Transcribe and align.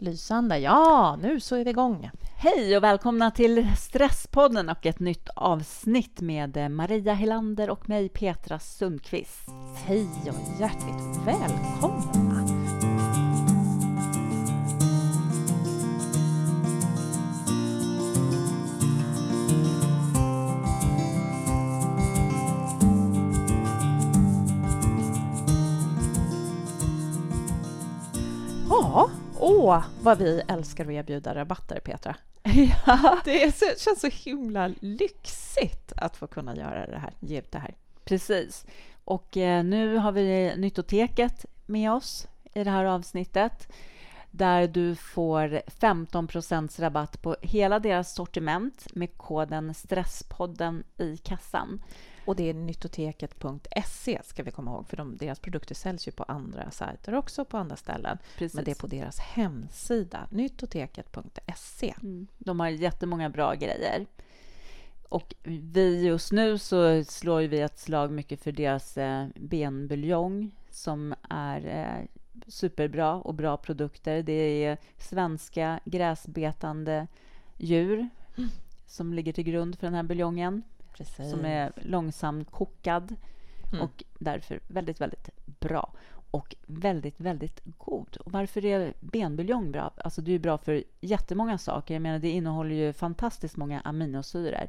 Lysande. 0.00 0.58
Ja, 0.58 1.18
nu 1.22 1.40
så 1.40 1.56
är 1.56 1.64
vi 1.64 1.70
igång. 1.70 2.10
Hej 2.36 2.76
och 2.76 2.82
välkomna 2.82 3.30
till 3.30 3.66
Stresspodden 3.76 4.68
och 4.68 4.86
ett 4.86 5.00
nytt 5.00 5.28
avsnitt 5.36 6.20
med 6.20 6.70
Maria 6.70 7.14
Helander 7.14 7.70
och 7.70 7.88
mig, 7.88 8.08
Petra 8.08 8.58
Sundqvist. 8.58 9.48
Hej 9.86 10.08
och 10.26 10.60
hjärtligt 10.60 11.26
välkomna! 11.26 12.39
Åh 29.70 29.84
vad 30.02 30.18
vi 30.18 30.42
älskar 30.48 30.84
att 30.84 30.90
erbjuda 30.90 31.34
rabatter, 31.34 31.80
Petra. 31.80 32.16
Ja, 32.86 33.20
Det 33.24 33.56
så, 33.56 33.64
känns 33.78 34.00
så 34.00 34.08
himla 34.08 34.70
lyxigt 34.80 35.92
att 35.96 36.16
få 36.16 36.26
kunna 36.26 36.56
göra 36.56 36.86
det 36.86 36.98
här, 36.98 37.12
ge 37.20 37.38
ut 37.38 37.52
det 37.52 37.58
här. 37.58 37.74
precis. 38.04 38.66
Och 39.04 39.36
eh, 39.36 39.64
nu 39.64 39.96
har 39.96 40.12
vi 40.12 40.54
Nyttoteket 40.56 41.46
med 41.66 41.92
oss 41.92 42.28
i 42.54 42.64
det 42.64 42.70
här 42.70 42.84
avsnittet 42.84 43.72
där 44.30 44.68
du 44.68 44.94
får 44.94 45.62
15% 45.66 46.80
rabatt 46.80 47.22
på 47.22 47.36
hela 47.42 47.78
deras 47.78 48.14
sortiment 48.14 48.86
med 48.94 49.16
koden 49.16 49.74
Stresspodden 49.74 50.84
i 50.98 51.16
kassan. 51.16 51.82
Och 52.24 52.36
det 52.36 52.50
är 52.50 52.54
nyttoteket.se 52.54 54.20
ska 54.24 54.42
vi 54.42 54.50
komma 54.50 54.70
ihåg, 54.70 54.88
för 54.88 54.96
de, 54.96 55.16
deras 55.16 55.38
produkter 55.38 55.74
säljs 55.74 56.08
ju 56.08 56.12
på 56.12 56.22
andra 56.22 56.70
sajter 56.70 57.14
också, 57.14 57.44
på 57.44 57.56
andra 57.56 57.76
ställen. 57.76 58.18
Precis. 58.38 58.54
Men 58.54 58.64
det 58.64 58.70
är 58.70 58.80
på 58.80 58.86
deras 58.86 59.18
hemsida, 59.18 60.28
nyttoteket.se. 60.30 61.94
Mm. 62.02 62.26
De 62.38 62.60
har 62.60 62.68
jättemånga 62.68 63.30
bra 63.30 63.54
grejer. 63.54 64.06
Och 65.08 65.34
vi 65.42 66.06
just 66.06 66.32
nu 66.32 66.58
så 66.58 67.04
slår 67.04 67.40
vi 67.40 67.60
ett 67.60 67.78
slag 67.78 68.12
mycket 68.12 68.42
för 68.42 68.52
deras 68.52 68.98
eh, 68.98 69.26
benbuljong 69.34 70.50
som 70.70 71.14
är 71.30 71.66
eh, 71.66 72.06
superbra 72.46 73.14
och 73.14 73.34
bra 73.34 73.56
produkter. 73.56 74.22
Det 74.22 74.64
är 74.64 74.78
svenska 74.98 75.80
gräsbetande 75.84 77.06
djur 77.58 78.08
som 78.86 79.14
ligger 79.14 79.32
till 79.32 79.44
grund 79.44 79.78
för 79.78 79.86
den 79.86 79.94
här 79.94 80.02
buljongen 80.02 80.62
Precis. 80.96 81.30
som 81.30 81.44
är 81.44 81.72
långsamt 81.76 82.50
kokad 82.50 83.16
Mm. 83.72 83.84
och 83.84 84.04
därför 84.18 84.60
väldigt, 84.66 85.00
väldigt 85.00 85.28
bra 85.60 85.92
och 86.30 86.54
väldigt, 86.66 87.20
väldigt 87.20 87.60
god. 87.64 88.16
Och 88.16 88.32
varför 88.32 88.64
är 88.64 88.94
benbuljong 89.00 89.72
bra? 89.72 89.92
Alltså 89.96 90.20
det 90.22 90.32
är 90.32 90.38
bra 90.38 90.58
för 90.58 90.84
jättemånga 91.00 91.58
saker. 91.58 91.94
Jag 91.94 92.02
menar, 92.02 92.18
det 92.18 92.30
innehåller 92.30 92.74
ju 92.74 92.92
fantastiskt 92.92 93.56
många 93.56 93.80
aminosyror. 93.80 94.66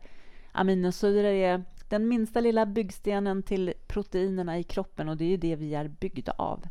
Aminosyror 0.52 1.24
är 1.32 1.64
den 1.90 2.08
minsta 2.08 2.40
lilla 2.40 2.66
byggstenen 2.66 3.44
till 3.44 3.74
proteinerna 3.88 4.60
i 4.60 4.64
kroppen 4.64 5.10
och 5.10 5.18
det 5.18 5.26
är 5.26 5.30
ju 5.30 5.38
det 5.38 5.56
vi 5.56 5.76
är 5.76 5.88
byggda 5.88 6.32
av. 6.32 6.64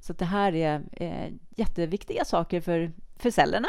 Så 0.00 0.12
det 0.12 0.24
här 0.24 0.54
är 0.54 0.82
eh, 0.92 1.32
jätteviktiga 1.56 2.24
saker 2.24 2.60
för, 2.60 2.92
för 3.16 3.30
cellerna 3.30 3.68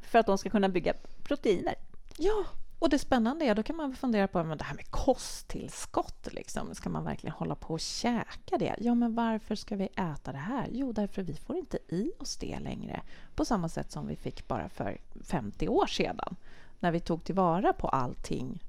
för 0.00 0.18
att 0.18 0.26
de 0.26 0.38
ska 0.38 0.50
kunna 0.50 0.68
bygga 0.68 0.94
proteiner. 1.22 1.74
Ja, 2.18 2.44
och 2.84 2.90
det 2.90 2.98
spännande 2.98 3.44
är, 3.44 3.54
då 3.54 3.62
kan 3.62 3.76
man 3.76 3.94
fundera 3.94 4.28
på 4.28 4.44
men 4.44 4.58
det 4.58 4.64
här 4.64 4.74
med 4.74 4.90
kosttillskott. 4.90 6.28
Liksom. 6.32 6.74
Ska 6.74 6.88
man 6.90 7.04
verkligen 7.04 7.34
hålla 7.34 7.54
på 7.54 7.74
och 7.74 7.80
käka 7.80 8.58
det? 8.58 8.74
Ja, 8.78 8.94
men 8.94 9.14
varför 9.14 9.54
ska 9.54 9.76
vi 9.76 9.84
äta 9.84 10.32
det 10.32 10.38
här? 10.38 10.68
Jo, 10.72 10.92
därför 10.92 11.22
vi 11.22 11.34
får 11.34 11.56
inte 11.56 11.78
i 11.88 12.12
oss 12.18 12.36
det 12.36 12.58
längre 12.58 13.00
på 13.34 13.44
samma 13.44 13.68
sätt 13.68 13.92
som 13.92 14.06
vi 14.06 14.16
fick 14.16 14.48
bara 14.48 14.68
för 14.68 15.00
50 15.24 15.68
år 15.68 15.86
sedan 15.86 16.36
när 16.80 16.90
vi 16.90 17.00
tog 17.00 17.24
tillvara 17.24 17.72
på 17.72 17.88
allting 17.88 18.62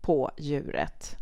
på 0.00 0.30
djuret 0.36 1.16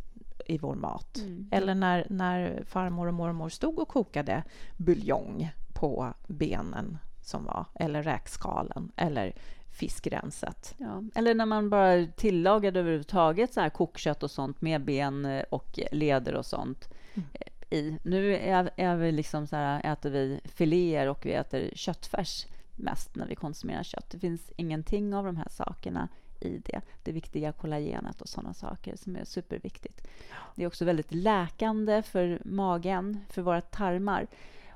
i 0.46 0.58
vår 0.58 0.74
mat. 0.74 1.18
Mm. 1.18 1.48
Eller 1.50 1.74
när, 1.74 2.06
när 2.10 2.64
farmor 2.64 3.06
och 3.06 3.14
mormor 3.14 3.48
stod 3.48 3.78
och 3.78 3.88
kokade 3.88 4.42
buljong 4.76 5.50
på 5.72 6.14
benen 6.26 6.98
som 7.20 7.44
var, 7.44 7.64
eller 7.74 8.02
räkskalen, 8.02 8.92
eller 8.96 9.34
fiskrenset. 9.78 10.74
Ja. 10.78 11.02
Eller 11.14 11.34
när 11.34 11.46
man 11.46 11.70
bara 11.70 12.06
tillagade 12.06 12.80
överhuvudtaget 12.80 13.52
så 13.52 13.60
här 13.60 13.70
kokkött 13.70 14.22
och 14.22 14.30
sånt 14.30 14.60
med 14.60 14.84
ben 14.84 15.24
eh, 15.24 15.44
och 15.50 15.78
leder 15.92 16.34
och 16.34 16.46
sånt 16.46 16.88
Mm. 17.14 17.28
i. 17.70 17.98
Nu 18.02 18.36
är, 18.36 18.70
är 18.76 18.96
vi 18.96 19.12
liksom 19.12 19.46
så 19.46 19.56
här, 19.56 19.92
äter 19.92 20.10
vi 20.10 20.40
filéer 20.44 21.08
och 21.08 21.26
vi 21.26 21.32
äter 21.32 21.70
köttfärs 21.74 22.46
mest 22.76 23.16
när 23.16 23.26
vi 23.26 23.34
konsumerar 23.34 23.82
kött. 23.82 24.10
Det 24.10 24.18
finns 24.18 24.52
ingenting 24.56 25.14
av 25.14 25.24
de 25.24 25.36
här 25.36 25.48
sakerna 25.50 26.08
i 26.40 26.58
det. 26.58 26.80
Det 27.02 27.12
viktiga 27.12 27.52
kollagenet 27.52 28.20
och 28.20 28.28
sådana 28.28 28.54
saker 28.54 28.96
som 28.96 29.16
är 29.16 29.24
superviktigt. 29.24 30.08
Det 30.54 30.62
är 30.62 30.66
också 30.66 30.84
väldigt 30.84 31.14
läkande 31.14 32.02
för 32.02 32.40
magen, 32.44 33.20
för 33.30 33.42
våra 33.42 33.60
tarmar. 33.60 34.26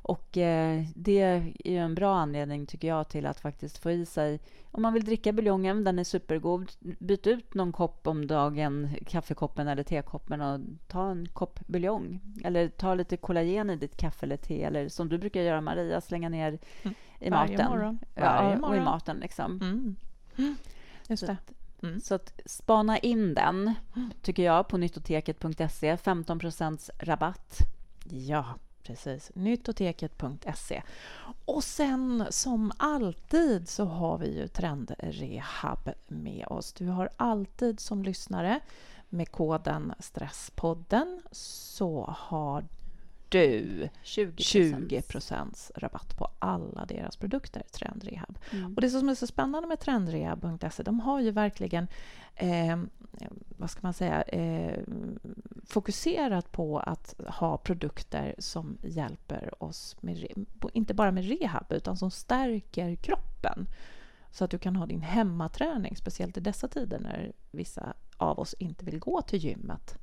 Och 0.02 0.38
eh, 0.38 0.84
det 0.94 1.20
är 1.20 1.52
ju 1.64 1.76
en 1.78 1.94
bra 1.94 2.14
anledning, 2.16 2.66
tycker 2.66 2.88
jag, 2.88 3.08
till 3.08 3.26
att 3.26 3.40
faktiskt 3.40 3.78
få 3.78 3.90
i 3.90 4.06
sig... 4.06 4.40
Om 4.70 4.82
man 4.82 4.92
vill 4.92 5.04
dricka 5.04 5.32
buljongen, 5.32 5.84
den 5.84 5.98
är 5.98 6.04
supergod, 6.04 6.70
byt 6.80 7.26
ut 7.26 7.54
någon 7.54 7.72
kopp 7.72 8.06
om 8.06 8.26
dagen, 8.26 8.90
kaffekoppen 9.06 9.68
eller 9.68 9.82
tekoppen 9.82 10.40
och 10.40 10.60
ta 10.88 11.10
en 11.10 11.28
kopp 11.28 11.60
buljong. 11.66 12.20
Eller 12.44 12.68
ta 12.68 12.94
lite 12.94 13.16
kollagen 13.16 13.70
i 13.70 13.76
ditt 13.76 13.96
kaffe 13.96 14.26
eller 14.26 14.36
te, 14.36 14.62
eller 14.62 14.88
som 14.88 15.08
du 15.08 15.18
brukar 15.18 15.40
göra, 15.40 15.60
Maria, 15.60 16.00
slänga 16.00 16.28
ner 16.28 16.58
Mm. 16.82 16.94
i 17.20 17.30
Varje 17.30 17.56
maten. 17.56 17.70
morgon. 17.70 17.98
Ja, 18.14 18.20
Varje 18.22 18.50
och 18.50 18.56
i 18.56 18.60
morgon. 18.60 18.84
maten, 18.84 19.16
liksom. 19.16 19.52
Mm. 19.62 19.96
Mm. 20.38 20.56
Just 21.08 21.20
Så 21.20 21.26
det. 21.26 21.36
Mm. 21.82 22.00
Så 22.00 22.14
att 22.14 22.40
spana 22.46 22.98
in 22.98 23.34
den, 23.34 23.74
tycker 24.22 24.42
jag, 24.42 24.68
på 24.68 24.76
nyttoteket.se. 24.78 25.96
15% 25.96 26.90
rabatt. 26.98 27.58
Ja, 28.10 28.44
precis. 28.82 29.30
Nyttoteket.se. 29.34 30.82
Och 31.44 31.64
sen 31.64 32.26
som 32.30 32.72
alltid 32.76 33.68
så 33.68 33.84
har 33.84 34.18
vi 34.18 34.38
ju 34.38 34.48
Trendrehab 34.48 35.90
med 36.08 36.46
oss. 36.46 36.72
Du 36.72 36.86
har 36.86 37.10
alltid 37.16 37.80
som 37.80 38.02
lyssnare 38.02 38.60
med 39.08 39.30
koden 39.30 39.94
Stresspodden 39.98 41.22
så 41.32 42.14
har 42.18 42.64
du 43.28 43.88
20 44.02 44.42
20 44.42 45.02
rabatt 45.74 46.18
på 46.18 46.28
alla 46.38 46.86
deras 46.86 47.16
produkter, 47.16 47.62
Trendrehab. 47.72 48.38
Och 48.76 48.80
det 48.80 48.90
som 48.90 49.08
är 49.08 49.14
så 49.14 49.26
spännande 49.26 49.68
med 49.68 49.80
trendrehab.se, 49.80 50.82
de 50.82 51.00
har 51.00 51.20
ju 51.20 51.30
verkligen 51.30 51.88
eh, 52.34 52.76
vad 53.56 53.70
ska 53.70 53.80
man 53.82 53.92
säga, 53.92 54.22
eh, 54.22 54.80
fokuserat 55.64 56.52
på 56.52 56.78
att 56.78 57.14
ha 57.28 57.56
produkter 57.56 58.34
som 58.38 58.78
hjälper 58.82 59.64
oss, 59.64 59.96
med, 60.00 60.26
inte 60.72 60.94
bara 60.94 61.12
med 61.12 61.24
rehab, 61.24 61.72
utan 61.72 61.96
som 61.96 62.10
stärker 62.10 62.94
kroppen. 62.96 63.66
Så 64.30 64.44
att 64.44 64.50
du 64.50 64.58
kan 64.58 64.76
ha 64.76 64.86
din 64.86 65.02
hemmaträning, 65.02 65.96
speciellt 65.96 66.36
i 66.36 66.40
dessa 66.40 66.68
tider 66.68 66.98
när 66.98 67.32
vissa 67.50 67.94
av 68.16 68.38
oss 68.38 68.54
inte 68.58 68.84
vill 68.84 68.98
gå 68.98 69.22
till 69.22 69.38
gymmet 69.38 69.98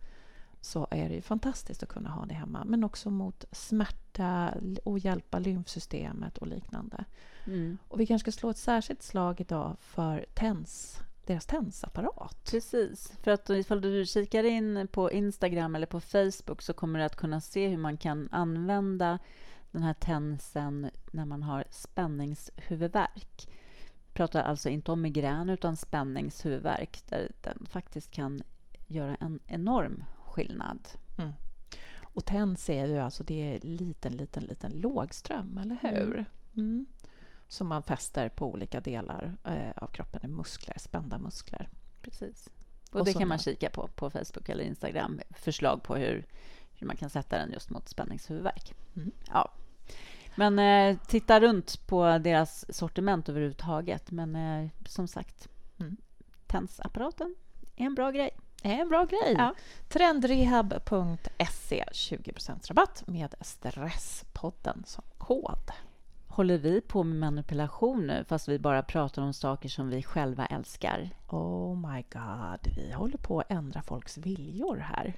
så 0.62 0.88
är 0.92 1.10
det 1.10 1.16
ju 1.16 1.22
fantastiskt 1.22 1.84
att 1.84 1.90
kunna 1.90 2.10
ha 2.10 2.26
det 2.26 2.34
hemma. 2.34 2.64
Men 2.66 2.84
också 2.84 3.10
mot 3.10 3.46
smärta 3.52 4.54
och 4.84 5.00
hjälpa 5.00 5.40
lymfsystemet 5.40 6.38
och 6.38 6.48
liknande. 6.48 7.06
Mm. 7.46 7.78
Och 7.88 8.00
vi 8.00 8.06
kanske 8.06 8.32
ska 8.32 8.40
slå 8.40 8.50
ett 8.50 8.58
särskilt 8.58 9.04
slag 9.04 9.42
idag 9.42 9.78
för 9.80 10.26
TENS, 10.34 11.00
deras 11.30 11.46
TENS-apparat. 11.46 12.52
Precis, 12.52 13.14
för 13.24 13.32
att 13.32 13.50
ifall 13.50 13.82
du 13.82 14.06
kikar 14.06 14.44
in 14.44 14.88
på 14.92 15.12
Instagram 15.12 15.76
eller 15.76 15.88
på 15.88 16.00
Facebook 16.00 16.62
så 16.62 16.74
kommer 16.74 17.00
du 17.00 17.06
att 17.06 17.16
kunna 17.16 17.42
se 17.42 17.68
hur 17.68 17.78
man 17.78 17.98
kan 17.98 18.30
använda 18.32 19.20
den 19.72 19.84
här 19.84 19.94
tensen 19.94 20.90
när 21.12 21.26
man 21.26 21.44
har 21.44 21.64
spänningshuvudvärk. 21.70 23.50
Jag 24.06 24.14
pratar 24.14 24.44
alltså 24.44 24.70
inte 24.70 24.92
om 24.92 25.02
migrän 25.02 25.50
utan 25.50 25.76
spänningshuvudvärk 25.78 27.00
där 27.10 27.32
den 27.42 27.66
faktiskt 27.70 28.12
kan 28.12 28.42
göra 28.88 29.16
en 29.16 29.40
enorm 29.48 30.04
skillnad. 30.26 30.88
Och 32.02 32.26
TENS 32.26 32.70
är 32.70 32.86
ju 32.86 32.98
alltså 32.98 33.24
det 33.24 33.56
är 33.56 33.60
liten, 33.60 34.14
liten, 34.14 34.44
liten 34.44 34.72
lågström, 34.72 35.58
eller 35.58 35.78
hur? 35.82 36.26
Mm. 36.56 36.86
Som 37.52 37.68
man 37.68 37.84
fäster 37.84 38.30
på 38.30 38.46
olika 38.48 38.80
delar 38.80 39.38
eh, 39.44 39.84
av 39.84 39.88
kroppen, 39.88 40.22
i 40.24 40.28
muskler, 40.28 40.76
spända 40.80 41.18
muskler. 41.18 41.70
Precis. 42.02 42.50
Och, 42.92 43.00
Och 43.00 43.06
det 43.06 43.14
kan 43.14 43.28
man 43.28 43.38
kika 43.40 43.70
på 43.70 43.88
på 43.88 44.10
Facebook 44.10 44.50
eller 44.50 44.64
Instagram. 44.64 45.20
Förslag 45.32 45.84
på 45.84 45.96
hur, 45.96 46.26
hur 46.74 46.88
man 46.88 46.96
kan 46.96 47.10
sätta 47.10 47.38
den 47.38 47.52
just 47.52 47.70
mot 47.70 47.90
spänningshuvudvärk. 47.90 48.74
Mm. 48.96 49.12
Ja. 49.28 49.52
Men 50.36 50.60
eh, 50.60 50.98
titta 51.08 51.40
runt 51.40 51.88
på 51.88 52.18
deras 52.18 52.76
sortiment 52.78 53.30
överhuvudtaget. 53.30 54.12
Men 54.12 54.36
eh, 54.36 54.70
som 54.86 55.08
sagt, 55.08 55.48
Mm. 55.80 55.98
tensapparaten 56.48 57.36
är 57.76 57.86
en 57.86 57.96
bra 57.96 58.12
grej. 58.12 58.30
Är 58.64 58.74
en 58.82 58.90
bra 58.90 59.06
grej. 59.06 59.36
Ja. 59.38 59.56
Trendrehab.se 59.90 61.86
20 61.92 62.34
rabatt 62.70 63.04
med 63.08 63.36
Stresspodden 63.42 64.84
som 64.88 65.04
kod. 65.18 65.72
Håller 66.40 66.58
vi 66.58 66.82
på 66.82 67.04
med 67.04 67.18
manipulation 67.18 68.08
nu 68.08 68.26
fast 68.28 68.48
vi 68.48 68.60
bara 68.60 68.84
pratar 68.84 69.22
om 69.22 69.34
saker 69.34 69.70
som 69.70 69.90
vi 69.90 70.04
själva 70.04 70.46
älskar? 70.46 71.10
Oh 71.30 71.76
my 71.76 72.04
god, 72.14 72.76
vi 72.76 72.92
håller 72.92 73.18
på 73.18 73.40
att 73.40 73.52
ändra 73.52 73.82
folks 73.82 74.18
viljor 74.18 74.78
här. 74.78 75.14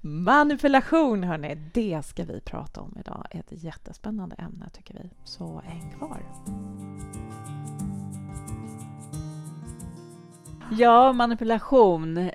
Manipulation, 0.00 1.24
hörni, 1.24 1.54
det 1.74 2.02
ska 2.06 2.24
vi 2.24 2.40
prata 2.40 2.80
om 2.80 2.96
idag. 3.00 3.26
Ett 3.30 3.46
jättespännande 3.64 4.36
ämne, 4.36 4.68
tycker 4.72 4.94
vi. 4.94 5.10
Så 5.24 5.62
häng 5.64 5.94
kvar. 5.98 6.22
Ja, 10.70 11.12
manipulation. 11.12 12.30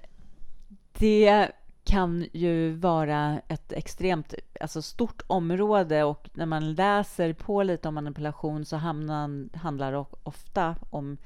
Det 0.94 1.52
kan 1.84 2.28
ju 2.34 2.76
vara 2.76 3.42
ett 3.48 3.72
extremt 3.72 4.34
alltså 4.60 4.82
stort 4.82 5.22
område 5.28 6.04
och 6.04 6.30
när 6.34 6.46
man 6.46 6.74
läser 6.74 7.34
på 7.34 7.64
lite 7.64 7.88
om 7.88 7.96
manipulation 7.96 8.66
så 8.66 8.78
hamnar, 8.78 9.58
handlar 9.58 9.92
det 9.92 10.06
ofta 10.24 10.76
om 10.90 11.18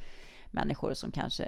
människor 0.52 0.94
som 0.94 1.12
kanske 1.12 1.44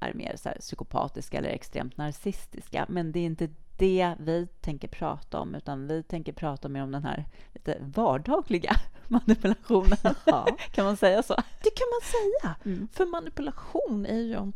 är 0.00 0.14
mer 0.14 0.36
så 0.36 0.48
psykopatiska 0.60 1.38
eller 1.38 1.48
extremt 1.48 1.96
narcissistiska. 1.96 2.86
Men 2.88 3.12
det 3.12 3.20
är 3.20 3.26
inte 3.26 3.48
det 3.76 4.14
vi 4.18 4.46
tänker 4.60 4.88
prata 4.88 5.40
om, 5.40 5.54
utan 5.54 5.86
vi 5.86 6.02
tänker 6.02 6.32
prata 6.32 6.68
mer 6.68 6.82
om 6.82 6.92
den 6.92 7.04
här 7.04 7.24
lite 7.52 7.78
vardagliga 7.80 8.76
manipulationen. 9.08 9.98
Ja. 10.24 10.46
kan 10.72 10.84
man 10.84 10.96
säga 10.96 11.22
så? 11.22 11.34
Det 11.34 11.70
kan 11.70 11.86
man 11.90 12.10
säga. 12.10 12.56
Mm. 12.64 12.88
För 12.92 13.06
manipulation 13.06 14.06
är 14.06 14.20
ju 14.20 14.52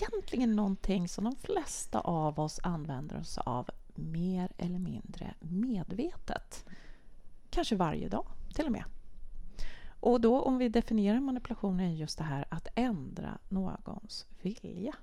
egentligen 0.00 0.56
någonting 0.56 1.08
som 1.08 1.24
de 1.24 1.36
flesta 1.36 2.00
av 2.00 2.40
oss 2.40 2.60
använder 2.62 3.20
oss 3.20 3.38
av 3.38 3.70
mer 3.94 4.52
eller 4.58 4.78
mindre 4.78 5.34
medvetet. 5.40 6.64
Kanske 7.50 7.76
varje 7.76 8.08
dag, 8.08 8.26
till 8.54 8.66
och 8.66 8.72
med. 8.72 8.84
Och 10.00 10.20
då 10.20 10.40
om 10.40 10.58
vi 10.58 10.68
definierar 10.68 11.20
manipulation 11.20 11.80
är 11.80 11.90
just 11.90 12.18
det 12.18 12.24
här 12.24 12.44
att 12.48 12.68
ändra 12.74 13.38
någons 13.48 14.26
vilja. 14.42 14.94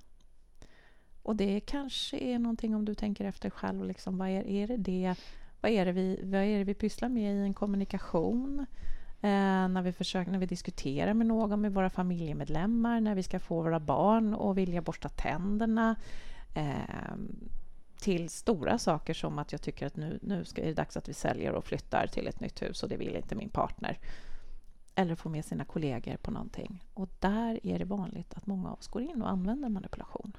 Och 1.24 1.36
det 1.36 1.60
kanske 1.60 2.18
är 2.18 2.40
någonting 2.40 2.76
om 2.76 2.86
du 2.86 2.96
tänker 2.96 3.26
efter 3.26 3.50
själv, 3.50 3.86
liksom, 3.86 4.18
vad 4.18 4.30
är, 4.30 4.48
är 4.48 4.68
det 4.68 4.78
det 4.78 5.16
vad 5.62 5.72
är 5.72 5.86
det, 5.86 5.92
vi, 5.92 6.20
vad 6.24 6.42
är 6.42 6.58
det 6.58 6.64
vi 6.64 6.74
pysslar 6.74 7.10
med 7.10 7.36
i 7.36 7.40
en 7.40 7.54
kommunikation? 7.54 8.66
Eh, 9.22 9.68
när, 9.68 9.82
vi 9.82 9.94
försöker, 9.94 10.32
när 10.32 10.40
vi 10.40 10.46
diskuterar 10.46 11.14
med 11.14 11.28
någon, 11.28 11.62
med 11.62 11.74
våra 11.74 11.90
familjemedlemmar, 11.90 13.02
när 13.02 13.16
vi 13.16 13.24
ska 13.24 13.40
få 13.40 13.62
våra 13.62 13.80
barn 13.80 14.34
att 14.34 14.56
vilja 14.56 14.82
borsta 14.82 15.10
tänderna. 15.10 15.96
Eh, 16.56 17.16
till 18.00 18.30
stora 18.30 18.78
saker 18.78 19.14
som 19.14 19.40
att 19.40 19.52
jag 19.52 19.62
tycker 19.62 19.86
att 19.88 19.96
nu, 19.96 20.20
nu 20.22 20.46
ska, 20.46 20.62
är 20.62 20.66
det 20.66 20.74
dags 20.74 20.98
att 20.98 21.10
vi 21.10 21.14
säljer 21.14 21.52
och 21.52 21.66
flyttar 21.66 22.08
till 22.08 22.28
ett 22.28 22.40
nytt 22.40 22.62
hus 22.62 22.84
och 22.84 22.90
det 22.90 22.98
vill 22.98 23.16
inte 23.16 23.36
min 23.36 23.50
partner. 23.50 24.00
Eller 24.96 25.16
få 25.16 25.30
med 25.30 25.46
sina 25.46 25.66
kollegor 25.66 26.18
på 26.18 26.32
någonting. 26.32 26.84
Och 26.94 27.10
där 27.20 27.60
är 27.64 27.80
det 27.80 27.86
vanligt 27.86 28.34
att 28.34 28.46
många 28.46 28.70
av 28.70 28.80
oss 28.80 28.88
går 28.88 29.02
in 29.02 29.22
och 29.22 29.30
använder 29.30 29.70
manipulation. 29.70 30.38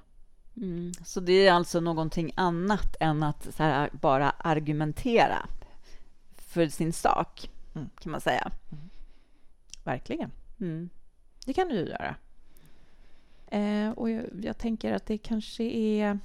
Mm. 0.57 0.93
Så 1.05 1.21
det 1.21 1.47
är 1.47 1.53
alltså 1.53 1.81
någonting 1.81 2.33
annat 2.35 2.97
än 3.01 3.23
att 3.23 3.59
här, 3.59 3.91
bara 3.93 4.31
argumentera 4.31 5.47
för 6.37 6.69
sin 6.69 6.93
sak, 6.93 7.51
mm. 7.75 7.89
kan 8.01 8.13
man 8.13 8.21
säga. 8.21 8.51
Mm. 8.73 8.91
Verkligen. 9.85 10.31
Mm. 10.61 10.91
Det 11.47 11.53
kan 11.53 11.69
du 11.69 11.75
ju 11.75 11.87
göra. 11.87 12.15
Eh, 13.47 13.91
och 13.91 14.11
jag, 14.11 14.25
jag, 14.43 14.59
tänker 14.59 14.93
att 14.93 15.07
det 15.07 15.19
kanske 15.19 15.65
är... 15.65 16.19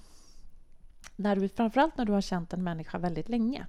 När 1.15 1.35
du, 1.35 1.49
framförallt 1.49 1.97
när 1.97 2.05
du 2.05 2.11
har 2.11 2.21
känt 2.21 2.53
en 2.53 2.63
människa 2.63 2.97
väldigt 2.97 3.29
länge 3.29 3.67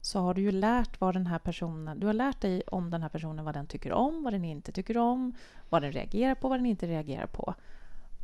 så 0.00 0.20
har 0.20 0.34
du 0.34 0.42
ju 0.42 0.52
lärt 0.52 1.00
vad 1.00 1.14
den 1.14 1.26
här 1.26 1.38
personen... 1.38 2.00
Du 2.00 2.06
har 2.06 2.14
lärt 2.14 2.40
dig 2.40 2.62
om 2.66 2.90
den 2.90 3.02
här 3.02 3.08
personen, 3.08 3.44
vad 3.44 3.54
den 3.54 3.66
tycker 3.66 3.92
om, 3.92 4.22
vad 4.22 4.32
den 4.32 4.44
inte 4.44 4.72
tycker 4.72 4.96
om, 4.96 5.34
vad 5.68 5.82
den 5.82 5.92
reagerar 5.92 6.34
på, 6.34 6.48
vad 6.48 6.58
den 6.58 6.66
inte 6.66 6.86
reagerar 6.86 7.26
på. 7.26 7.54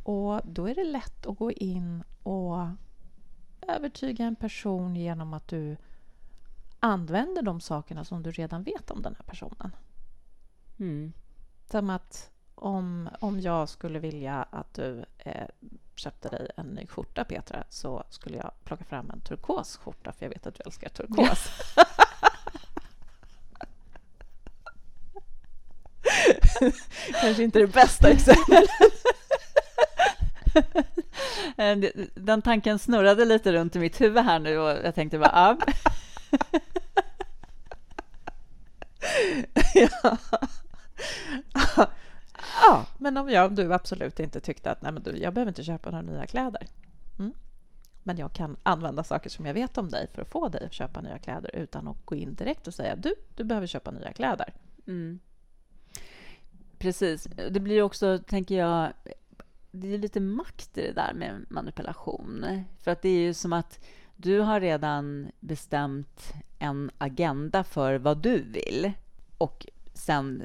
Och 0.03 0.41
då 0.43 0.69
är 0.69 0.75
det 0.75 0.83
lätt 0.83 1.25
att 1.25 1.37
gå 1.37 1.51
in 1.51 2.03
och 2.23 2.67
övertyga 3.67 4.25
en 4.25 4.35
person 4.35 4.95
genom 4.95 5.33
att 5.33 5.47
du 5.47 5.77
använder 6.79 7.41
de 7.41 7.61
sakerna 7.61 8.03
som 8.03 8.23
du 8.23 8.31
redan 8.31 8.63
vet 8.63 8.91
om 8.91 9.01
den 9.01 9.15
här 9.15 9.23
personen. 9.25 9.75
Mm. 10.79 11.13
Som 11.71 11.89
att 11.89 12.31
om, 12.55 13.09
om 13.19 13.39
jag 13.39 13.69
skulle 13.69 13.99
vilja 13.99 14.43
att 14.43 14.73
du 14.73 15.05
eh, 15.17 15.47
köpte 15.95 16.29
dig 16.29 16.49
en 16.57 16.65
ny 16.65 16.87
skjorta, 16.87 17.23
Petra, 17.23 17.63
så 17.69 18.03
skulle 18.09 18.37
jag 18.37 18.51
plocka 18.63 18.83
fram 18.83 19.09
en 19.09 19.21
turkos 19.21 19.77
skjorta, 19.77 20.11
för 20.11 20.25
jag 20.25 20.29
vet 20.29 20.47
att 20.47 20.55
du 20.55 20.61
älskar 20.65 20.89
turkos. 20.89 21.47
Kanske 27.21 27.43
inte 27.43 27.59
det 27.59 27.67
bästa 27.67 28.09
exemplet. 28.09 28.69
Eh, 31.57 31.77
den 32.15 32.41
tanken 32.41 32.79
snurrade 32.79 33.25
lite 33.25 33.53
runt 33.53 33.75
i 33.75 33.79
mitt 33.79 34.01
huvud 34.01 34.23
här 34.23 34.39
nu 34.39 34.57
och 34.57 34.69
jag 34.69 34.95
tänkte 34.95 35.19
bara, 35.19 35.31
ja. 35.33 35.57
ja. 39.73 40.17
ja, 42.61 42.85
men 42.97 43.17
om, 43.17 43.29
jag, 43.29 43.55
du 43.55 43.73
absolut 43.73 44.19
inte 44.19 44.39
tyckte 44.39 44.71
att 44.71 44.81
nej, 44.81 44.91
men 44.91 45.03
du, 45.03 45.17
jag 45.17 45.33
behöver 45.33 45.49
inte 45.49 45.63
köpa 45.63 45.91
några 45.91 46.01
nya 46.01 46.25
kläder. 46.25 46.67
Mm. 47.19 47.33
Men 48.03 48.17
jag 48.17 48.33
kan 48.33 48.57
använda 48.63 49.03
saker 49.03 49.29
som 49.29 49.45
jag 49.45 49.53
vet 49.53 49.77
om 49.77 49.89
dig 49.89 50.07
för 50.13 50.21
att 50.21 50.29
få 50.29 50.49
dig 50.49 50.65
att 50.65 50.73
köpa 50.73 51.01
nya 51.01 51.19
kläder 51.19 51.55
utan 51.55 51.87
att 51.87 52.05
gå 52.05 52.15
in 52.15 52.35
direkt 52.35 52.67
och 52.67 52.73
säga 52.73 52.95
du, 52.95 53.15
du 53.35 53.43
behöver 53.43 53.67
köpa 53.67 53.91
nya 53.91 54.13
kläder. 54.13 54.53
Mm. 54.87 55.19
Precis. 56.77 57.27
Det 57.51 57.59
blir 57.59 57.81
också, 57.81 58.19
tänker 58.19 58.55
jag, 58.55 58.93
det 59.75 59.93
är 59.93 59.97
lite 59.97 60.19
makt 60.19 60.77
i 60.77 60.81
det 60.81 60.93
där 60.93 61.13
med 61.13 61.45
manipulation. 61.49 62.45
För 62.79 62.91
att 62.91 63.01
det 63.01 63.09
är 63.09 63.19
ju 63.19 63.33
som 63.33 63.53
att 63.53 63.79
du 64.15 64.39
har 64.39 64.59
redan 64.59 65.31
bestämt 65.39 66.33
en 66.59 66.91
agenda 66.97 67.63
för 67.63 67.95
vad 67.95 68.17
du 68.17 68.41
vill 68.41 68.91
och 69.37 69.67
sen 69.93 70.43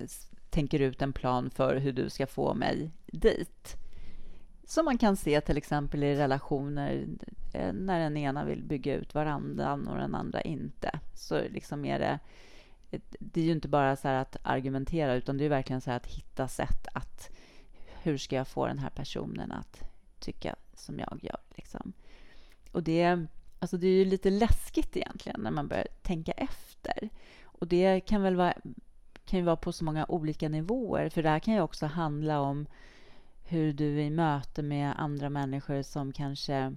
tänker 0.51 0.81
ut 0.81 1.03
en 1.03 1.13
plan 1.13 1.51
för 1.51 1.77
hur 1.77 1.93
du 1.93 2.11
ska 2.11 2.27
få 2.27 2.55
mig 2.55 2.91
dit. 3.07 3.77
Som 4.65 4.85
man 4.85 4.99
kan 4.99 5.17
se 5.17 5.41
till 5.41 5.57
exempel 5.57 6.03
i 6.05 6.15
relationer 6.15 7.07
eh, 7.55 7.73
när 7.73 8.01
den 8.01 8.17
ena 8.17 8.45
vill 8.45 8.63
bygga 8.63 8.95
ut 8.95 9.15
varandan 9.15 9.89
och 9.89 9.97
den 9.99 10.15
andra 10.15 10.41
inte. 10.41 11.01
Så 11.15 11.41
liksom 11.49 11.85
är 11.85 11.99
det, 11.99 12.19
liksom 12.91 13.17
eh, 13.17 13.27
det 13.27 13.41
är 13.41 13.45
ju 13.45 13.53
inte 13.53 13.69
bara 13.69 13.97
så 13.97 14.09
att 14.09 14.37
argumentera 14.43 15.15
utan 15.15 15.39
det 15.39 15.45
är 15.45 15.49
verkligen 15.49 15.81
så 15.81 15.91
att 15.91 16.07
hitta 16.07 16.49
sätt 16.49 16.87
att 16.93 17.31
hur 18.03 18.19
ska 18.19 18.37
jag 18.37 18.49
få 18.49 18.67
den 18.67 18.79
här 18.79 18.91
personen 18.91 19.53
att 19.53 19.83
tycka 20.19 20.57
som 20.75 20.99
jag 20.99 21.19
gör? 21.23 21.41
Liksom. 21.57 21.93
Och 22.73 22.83
det, 22.83 23.27
alltså 23.59 23.77
det 23.77 23.87
är 23.87 23.93
ju 23.93 24.05
lite 24.05 24.31
läskigt 24.31 24.97
egentligen 24.97 25.41
när 25.41 25.51
man 25.51 25.69
börjar 25.69 25.87
tänka 26.03 26.33
efter. 26.33 27.09
Och 27.45 27.67
det 27.67 28.01
kan 28.01 28.23
väl 28.23 28.37
vara, 28.37 28.55
kan 29.25 29.39
ju 29.39 29.45
vara 29.45 29.57
på 29.57 29.73
så 29.73 29.85
många 29.85 30.07
olika 30.09 30.49
nivåer, 30.49 31.09
för 31.09 31.23
det 31.23 31.29
här 31.29 31.39
kan 31.39 31.55
ju 31.55 31.61
också 31.61 31.87
handla 31.87 32.41
om 32.41 32.67
hur 33.45 33.73
du 33.73 34.03
i 34.03 34.11
möte 34.11 34.63
med 34.63 35.01
andra 35.01 35.31
människor 35.31 35.83
som 35.83 36.13
kanske 36.13 36.77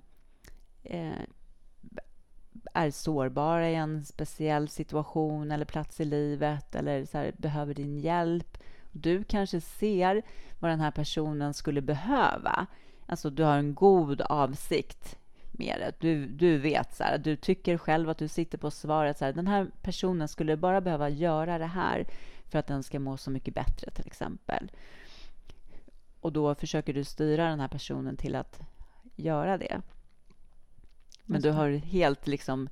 eh, 0.83 1.21
är 2.73 2.91
sårbara 2.91 3.69
i 3.69 3.75
en 3.75 4.05
speciell 4.05 4.69
situation 4.69 5.51
eller 5.51 5.65
plats 5.65 5.99
i 5.99 6.05
livet 6.05 6.75
eller 6.75 7.05
så 7.05 7.17
här, 7.17 7.33
behöver 7.37 7.73
din 7.73 7.99
hjälp 7.99 8.57
du 8.91 9.23
kanske 9.23 9.61
ser 9.61 10.21
vad 10.59 10.71
den 10.71 10.79
här 10.79 10.91
personen 10.91 11.53
skulle 11.53 11.81
behöva. 11.81 12.67
Alltså, 13.05 13.29
du 13.29 13.43
har 13.43 13.57
en 13.57 13.75
god 13.75 14.21
avsikt 14.21 15.17
med 15.51 15.75
det. 15.79 15.93
Du, 15.99 16.25
du 16.25 16.57
vet, 16.57 16.95
så 16.95 17.03
här, 17.03 17.17
du 17.17 17.35
tycker 17.35 17.77
själv 17.77 18.09
att 18.09 18.17
du 18.17 18.27
sitter 18.27 18.57
på 18.57 18.71
svaret. 18.71 19.17
Så 19.17 19.25
här, 19.25 19.33
den 19.33 19.47
här 19.47 19.67
personen 19.81 20.27
skulle 20.27 20.57
bara 20.57 20.81
behöva 20.81 21.09
göra 21.09 21.57
det 21.57 21.65
här 21.65 22.07
för 22.49 22.59
att 22.59 22.67
den 22.67 22.83
ska 22.83 22.99
må 22.99 23.17
så 23.17 23.31
mycket 23.31 23.53
bättre, 23.53 23.91
till 23.91 24.07
exempel. 24.07 24.71
Och 26.19 26.33
då 26.33 26.55
försöker 26.55 26.93
du 26.93 27.03
styra 27.03 27.49
den 27.49 27.59
här 27.59 27.67
personen 27.67 28.17
till 28.17 28.35
att 28.35 28.59
göra 29.15 29.57
det. 29.57 29.81
Men 31.25 31.41
du 31.41 31.51
har 31.51 31.69
helt 31.69 32.27
liksom 32.27 32.69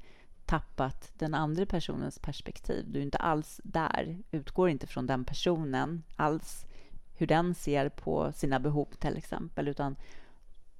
tappat 0.49 1.11
den 1.17 1.33
andra 1.33 1.65
personens 1.65 2.19
perspektiv. 2.19 2.85
Du 2.87 2.99
är 2.99 3.03
inte 3.03 3.17
alls 3.17 3.61
där, 3.63 4.17
utgår 4.31 4.69
inte 4.69 4.87
från 4.87 5.07
den 5.07 5.25
personen 5.25 6.03
alls, 6.15 6.65
hur 7.17 7.27
den 7.27 7.55
ser 7.55 7.89
på 7.89 8.31
sina 8.31 8.59
behov 8.59 8.87
till 8.99 9.17
exempel, 9.17 9.67
utan 9.67 9.95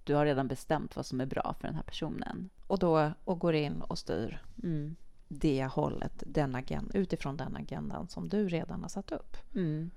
du 0.03 0.15
har 0.15 0.25
redan 0.25 0.47
bestämt 0.47 0.95
vad 0.95 1.05
som 1.05 1.21
är 1.21 1.25
bra 1.25 1.55
för 1.59 1.67
den 1.67 1.75
här 1.75 1.83
personen. 1.83 2.49
Och 2.67 2.79
då 2.79 3.11
och 3.23 3.39
går 3.39 3.53
in 3.53 3.81
och 3.81 3.97
styr 3.97 4.41
mm. 4.63 4.95
det 5.27 5.65
hållet, 5.65 6.23
den 6.25 6.55
agenda, 6.55 6.93
utifrån 6.93 7.37
den 7.37 7.55
agendan 7.55 8.07
som 8.07 8.29
du 8.29 8.47
redan 8.49 8.81
har 8.81 8.89
satt 8.89 9.11
upp. 9.11 9.37
Mm. 9.55 9.91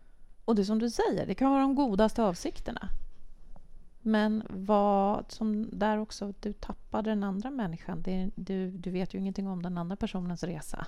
Och 0.45 0.55
det 0.55 0.65
som 0.65 0.79
du 0.79 0.91
säger, 0.91 1.27
det 1.27 1.35
kan 1.35 1.51
vara 1.51 1.63
de 1.63 1.75
godaste 1.75 2.23
avsikterna. 2.23 2.89
Men 4.03 4.43
vad 4.49 5.33
som 5.33 5.79
där 5.79 5.99
också, 5.99 6.35
du 6.41 6.53
tappar 6.53 7.03
den 7.03 7.25
andra 7.25 7.51
människan. 7.51 8.03
Det, 8.03 8.31
du, 8.35 8.71
du 8.71 8.91
vet 8.91 9.15
ju 9.15 9.19
ingenting 9.19 9.49
om 9.49 9.63
den 9.63 9.79
andra 9.79 9.97
personens 9.97 10.43
resa. 10.43 10.87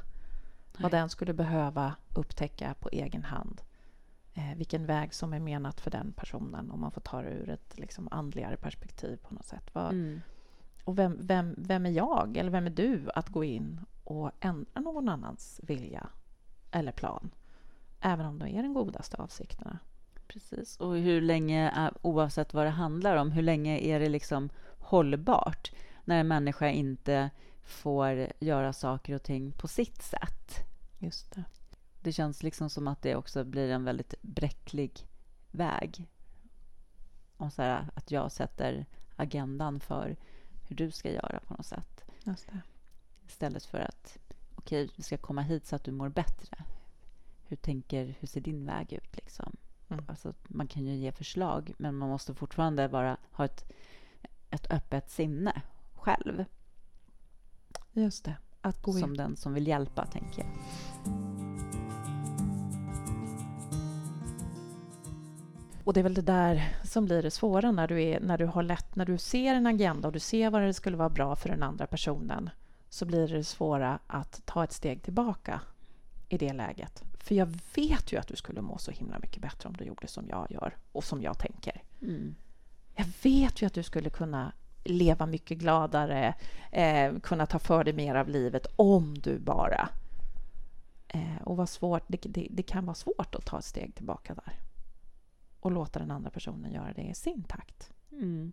vad 0.79 0.91
den 0.91 1.09
skulle 1.09 1.33
behöva 1.33 1.95
upptäcka 2.15 2.75
på 2.81 2.89
egen 2.93 3.25
hand. 3.25 3.61
Eh, 4.35 4.57
vilken 4.57 4.87
väg 4.87 5.15
som 5.15 5.33
är 5.33 5.41
menat 5.41 5.81
för 5.81 5.91
den 5.91 6.13
personen 6.13 6.71
om 6.71 6.81
man 6.81 6.91
får 6.91 7.01
ta 7.01 7.23
det 7.23 7.31
ur 7.31 7.51
ett 7.51 7.79
liksom, 7.79 8.09
andligare 8.11 8.57
perspektiv 8.57 9.17
på 9.17 9.35
något 9.35 9.45
sätt. 9.45 9.75
Vad, 9.75 9.93
mm. 9.93 10.21
Och 10.85 10.99
vem, 10.99 11.19
vem, 11.21 11.55
vem 11.59 11.87
är 11.87 11.91
jag, 11.91 12.37
eller 12.37 12.51
vem 12.51 12.67
är 12.67 12.71
du, 12.71 13.11
att 13.15 13.29
gå 13.29 13.45
in 13.45 13.81
och 14.05 14.31
ändra 14.41 14.81
någon 14.81 15.09
annans 15.09 15.61
vilja 15.63 16.07
eller 16.71 16.93
plan? 16.93 17.31
Även 18.01 18.27
om 18.27 18.39
de 18.39 18.49
är 18.49 18.63
den 18.63 18.75
godaste 18.75 19.17
avsikterna. 19.17 19.79
Precis. 20.27 20.77
Och 20.77 20.97
hur 20.97 21.21
länge, 21.21 21.91
oavsett 22.03 22.55
vad 22.55 22.67
det 22.67 22.71
handlar 22.71 23.17
om, 23.17 23.33
hur 23.33 23.43
länge 23.43 23.79
är 23.79 24.01
det 24.01 24.09
liksom 24.09 24.51
hållbart 24.79 25.73
när 26.05 26.21
en 26.21 26.29
människa 26.29 26.69
inte 26.69 27.31
får 27.63 28.33
göra 28.41 28.73
saker 28.73 29.15
och 29.15 29.23
ting 29.23 29.53
på 29.53 29.69
sitt 29.69 30.03
sätt? 30.03 30.65
Just 30.99 31.35
det. 31.35 31.45
Det 32.01 32.13
känns 32.13 32.43
liksom 32.43 32.71
som 32.71 32.89
att 32.89 33.03
det 33.03 33.17
också 33.17 33.45
blir 33.45 33.71
en 33.71 33.85
väldigt 33.85 34.15
bräcklig 34.23 35.09
väg. 35.51 36.09
Och 37.37 37.53
så 37.53 37.63
här, 37.63 37.89
att 37.95 38.11
jag 38.11 38.33
sätter 38.33 38.87
agendan 39.17 39.81
för 39.81 40.17
hur 40.69 40.77
du 40.77 40.91
ska 40.91 41.11
göra 41.11 41.41
på 41.41 41.55
något 41.55 41.67
sätt. 41.67 42.05
Just 42.25 42.47
det. 42.47 42.61
Istället 43.27 43.65
för 43.65 43.79
att 43.79 44.19
okej, 44.55 44.85
okay, 44.85 44.95
vi 44.97 45.03
ska 45.03 45.17
komma 45.17 45.43
hit 45.43 45.67
så 45.67 45.77
att 45.77 45.85
du 45.85 45.93
mår 45.93 46.09
bättre. 46.09 46.65
Hur 47.47 47.57
tänker, 47.57 48.15
hur 48.19 48.29
ser 48.29 48.41
din 48.41 48.67
väg 48.67 48.93
ut 48.93 49.17
liksom? 49.17 49.57
Mm. 49.89 50.05
Alltså, 50.09 50.35
man 50.43 50.67
kan 50.67 50.85
ju 50.85 50.95
ge 50.95 51.13
förslag, 51.13 51.75
men 51.79 51.95
man 51.95 52.09
måste 52.09 52.35
fortfarande 52.35 52.89
bara 52.89 53.17
ha 53.33 53.45
ett, 53.45 53.73
ett 54.51 54.71
öppet 54.71 55.11
sinne 55.11 55.63
själv. 55.95 56.45
Just 57.93 58.25
det. 58.25 58.37
Att 58.61 58.83
gå 58.83 58.93
som 58.93 59.11
in. 59.11 59.17
den 59.17 59.37
som 59.37 59.55
vill 59.55 59.67
hjälpa, 59.67 60.07
tänker 60.07 60.43
jag. 60.43 60.51
Och 65.85 65.93
det 65.93 66.01
är 66.01 66.03
väl 66.03 66.15
det 66.15 66.23
där 66.23 66.77
som 66.85 67.05
blir 67.05 67.23
det 67.23 67.31
svåra 67.31 67.71
när 67.71 67.89
du, 67.89 68.03
är, 68.03 68.21
när 68.21 68.39
du 68.39 68.47
har 68.47 68.63
lätt, 68.63 68.97
när 68.97 69.05
du 69.05 69.19
ser 69.19 69.55
en 69.55 69.67
agenda 69.67 70.09
och 70.09 70.13
du 70.13 70.19
ser 70.19 70.51
vad 70.51 70.63
det 70.63 70.75
skulle 70.75 70.97
vara 70.97 71.09
bra 71.09 71.37
för 71.37 71.49
den 71.49 71.63
andra 71.63 71.87
personen 71.87 72.51
så 72.89 73.07
blir 73.07 73.29
det 73.29 73.45
svåra 73.45 73.99
att 74.07 74.43
ta 74.45 74.65
ett 74.65 74.73
steg 74.73 75.03
tillbaka 75.03 75.61
i 76.29 76.39
det 76.39 76.53
läget. 76.53 77.03
För 77.25 77.35
jag 77.35 77.49
vet 77.75 78.13
ju 78.13 78.19
att 78.19 78.29
du 78.29 78.37
skulle 78.37 78.61
må 78.61 78.79
så 78.79 78.91
himla 78.91 79.19
mycket 79.19 79.43
bättre 79.43 79.69
om 79.69 79.77
du 79.77 79.85
gjorde 79.85 80.07
som 80.07 80.29
jag 80.29 80.51
gör 80.51 80.77
och 80.93 81.05
som 81.05 81.23
jag 81.23 81.39
tänker. 81.39 81.83
Mm. 82.03 82.35
Jag 82.95 83.07
vet 83.23 83.63
ju 83.63 83.67
att 83.67 83.75
du 83.75 83.83
skulle 83.83 84.11
kunna 84.11 84.53
leva 84.85 85.27
mycket 85.27 85.59
gladare, 85.59 86.35
eh, 86.73 87.19
kunna 87.19 87.47
ta 87.47 87.59
för 87.59 87.85
dig 87.85 87.95
mer 87.95 88.15
av 88.15 88.29
livet 88.29 88.67
om 88.77 89.19
du 89.19 89.39
bara... 89.39 89.89
Eh, 91.09 91.43
och 91.45 91.57
vad 91.57 91.69
svårt, 91.69 92.03
det, 92.07 92.19
det, 92.23 92.49
det, 92.51 92.63
kan 92.63 92.87
vara 92.87 92.95
svårt 92.95 93.35
att 93.35 93.45
ta 93.45 93.59
ett 93.59 93.65
steg 93.65 93.95
tillbaka 93.95 94.35
där 94.35 94.61
och 95.61 95.73
låta 95.73 95.99
den 95.99 96.11
andra 96.11 96.31
personen 96.31 96.73
göra 96.73 96.93
det 96.93 97.03
i 97.03 97.15
sin 97.15 97.43
takt. 97.43 97.93
Mm. 98.13 98.53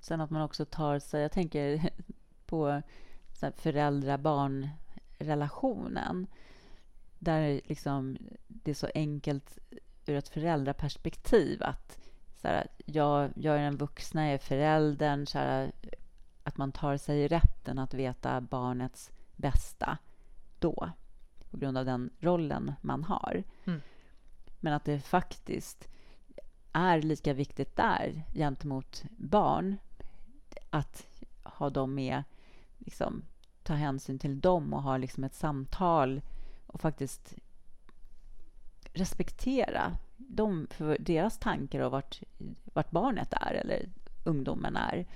Sen 0.00 0.20
att 0.20 0.30
man 0.30 0.42
också 0.42 0.64
tar 0.64 0.98
sig... 0.98 1.22
Jag 1.22 1.32
tänker 1.32 1.90
på 2.46 2.82
föräldrar-barn-relationen 3.56 6.26
där 7.18 7.60
liksom 7.64 8.16
det 8.46 8.70
är 8.70 8.74
så 8.74 8.88
enkelt 8.94 9.58
ur 10.06 10.16
ett 10.16 10.28
föräldraperspektiv 10.28 11.62
att 11.62 11.98
så 12.36 12.48
här, 12.48 12.66
jag, 12.84 13.30
jag 13.36 13.56
är 13.58 13.62
den 13.62 13.76
vuxna, 13.76 14.24
jag 14.24 14.34
är 14.34 14.38
föräldern. 14.38 15.26
Så 15.26 15.38
här, 15.38 15.72
att 16.42 16.56
man 16.56 16.72
tar 16.72 16.96
sig 16.96 17.28
rätten 17.28 17.78
att 17.78 17.94
veta 17.94 18.40
barnets 18.40 19.10
bästa 19.36 19.98
då 20.58 20.90
på 21.50 21.56
grund 21.56 21.78
av 21.78 21.84
den 21.84 22.10
rollen 22.20 22.72
man 22.80 23.04
har. 23.04 23.44
Mm. 23.64 23.80
Men 24.60 24.72
att 24.72 24.84
det 24.84 25.00
faktiskt 25.00 25.88
är 26.72 27.02
lika 27.02 27.32
viktigt 27.32 27.76
där 27.76 28.22
gentemot 28.34 29.04
barn 29.10 29.76
att 30.70 31.06
ha 31.42 31.70
dem 31.70 31.94
med, 31.94 32.22
liksom, 32.78 33.22
ta 33.62 33.74
hänsyn 33.74 34.18
till 34.18 34.40
dem 34.40 34.74
och 34.74 34.82
ha 34.82 34.96
liksom 34.96 35.24
ett 35.24 35.34
samtal 35.34 36.20
och 36.68 36.80
faktiskt 36.80 37.34
respektera 38.92 39.96
dem 40.16 40.66
för 40.70 40.96
deras 41.00 41.38
tankar 41.38 41.80
och 41.80 41.90
vart, 41.90 42.22
vart 42.64 42.90
barnet 42.90 43.32
är 43.32 43.54
eller 43.54 43.88
ungdomen 44.24 44.76
är. 44.76 45.06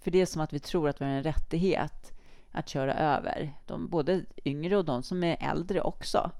För 0.00 0.10
det 0.10 0.20
är 0.20 0.26
som 0.26 0.40
att 0.40 0.52
vi 0.52 0.58
tror 0.58 0.88
att 0.88 1.00
vi 1.00 1.04
har 1.04 1.12
en 1.12 1.22
rättighet 1.22 2.12
att 2.50 2.68
köra 2.68 2.94
över 2.94 3.52
de, 3.66 3.88
både 3.88 4.24
yngre 4.44 4.76
och 4.76 4.84
de 4.84 5.02
som 5.02 5.24
är 5.24 5.36
äldre 5.40 5.80
också. 5.80 6.30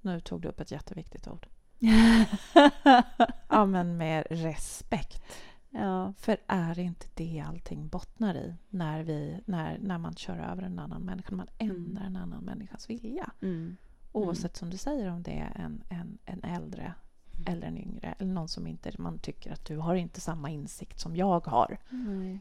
Nu 0.00 0.20
tog 0.20 0.40
du 0.40 0.48
upp 0.48 0.60
ett 0.60 0.70
jätteviktigt 0.70 1.28
ord. 1.28 1.46
ja, 3.48 3.66
men 3.66 3.96
med 3.96 4.26
respekt. 4.30 5.22
Ja. 5.70 6.12
För 6.18 6.36
är 6.46 6.78
inte 6.78 7.06
det 7.14 7.44
allting 7.46 7.88
bottnar 7.88 8.34
i 8.34 8.54
när, 8.68 9.02
vi, 9.02 9.40
när, 9.44 9.78
när 9.78 9.98
man 9.98 10.14
kör 10.14 10.38
över 10.38 10.62
en 10.62 10.78
annan 10.78 11.02
människa, 11.02 11.30
när 11.30 11.36
man 11.36 11.48
mm. 11.58 11.76
ändrar 11.76 12.04
en 12.04 12.16
annan 12.16 12.44
människas 12.44 12.90
vilja? 12.90 13.30
Mm. 13.42 13.76
Oavsett 14.12 14.56
som 14.56 14.70
du 14.70 14.76
säger 14.76 15.10
om 15.10 15.22
det 15.22 15.38
är 15.38 15.60
en, 15.64 15.82
en, 15.88 16.18
en 16.24 16.44
äldre 16.44 16.94
mm. 17.32 17.44
eller 17.46 17.66
en 17.66 17.78
yngre 17.78 18.14
eller 18.18 18.32
någon 18.32 18.48
som 18.48 18.66
inte 18.66 18.92
man 18.98 19.18
tycker 19.18 19.52
att 19.52 19.64
du 19.64 19.76
har 19.76 19.94
inte 19.94 20.20
samma 20.20 20.50
insikt 20.50 21.00
som 21.00 21.16
jag 21.16 21.46
har. 21.46 21.78
Mm. 21.90 22.40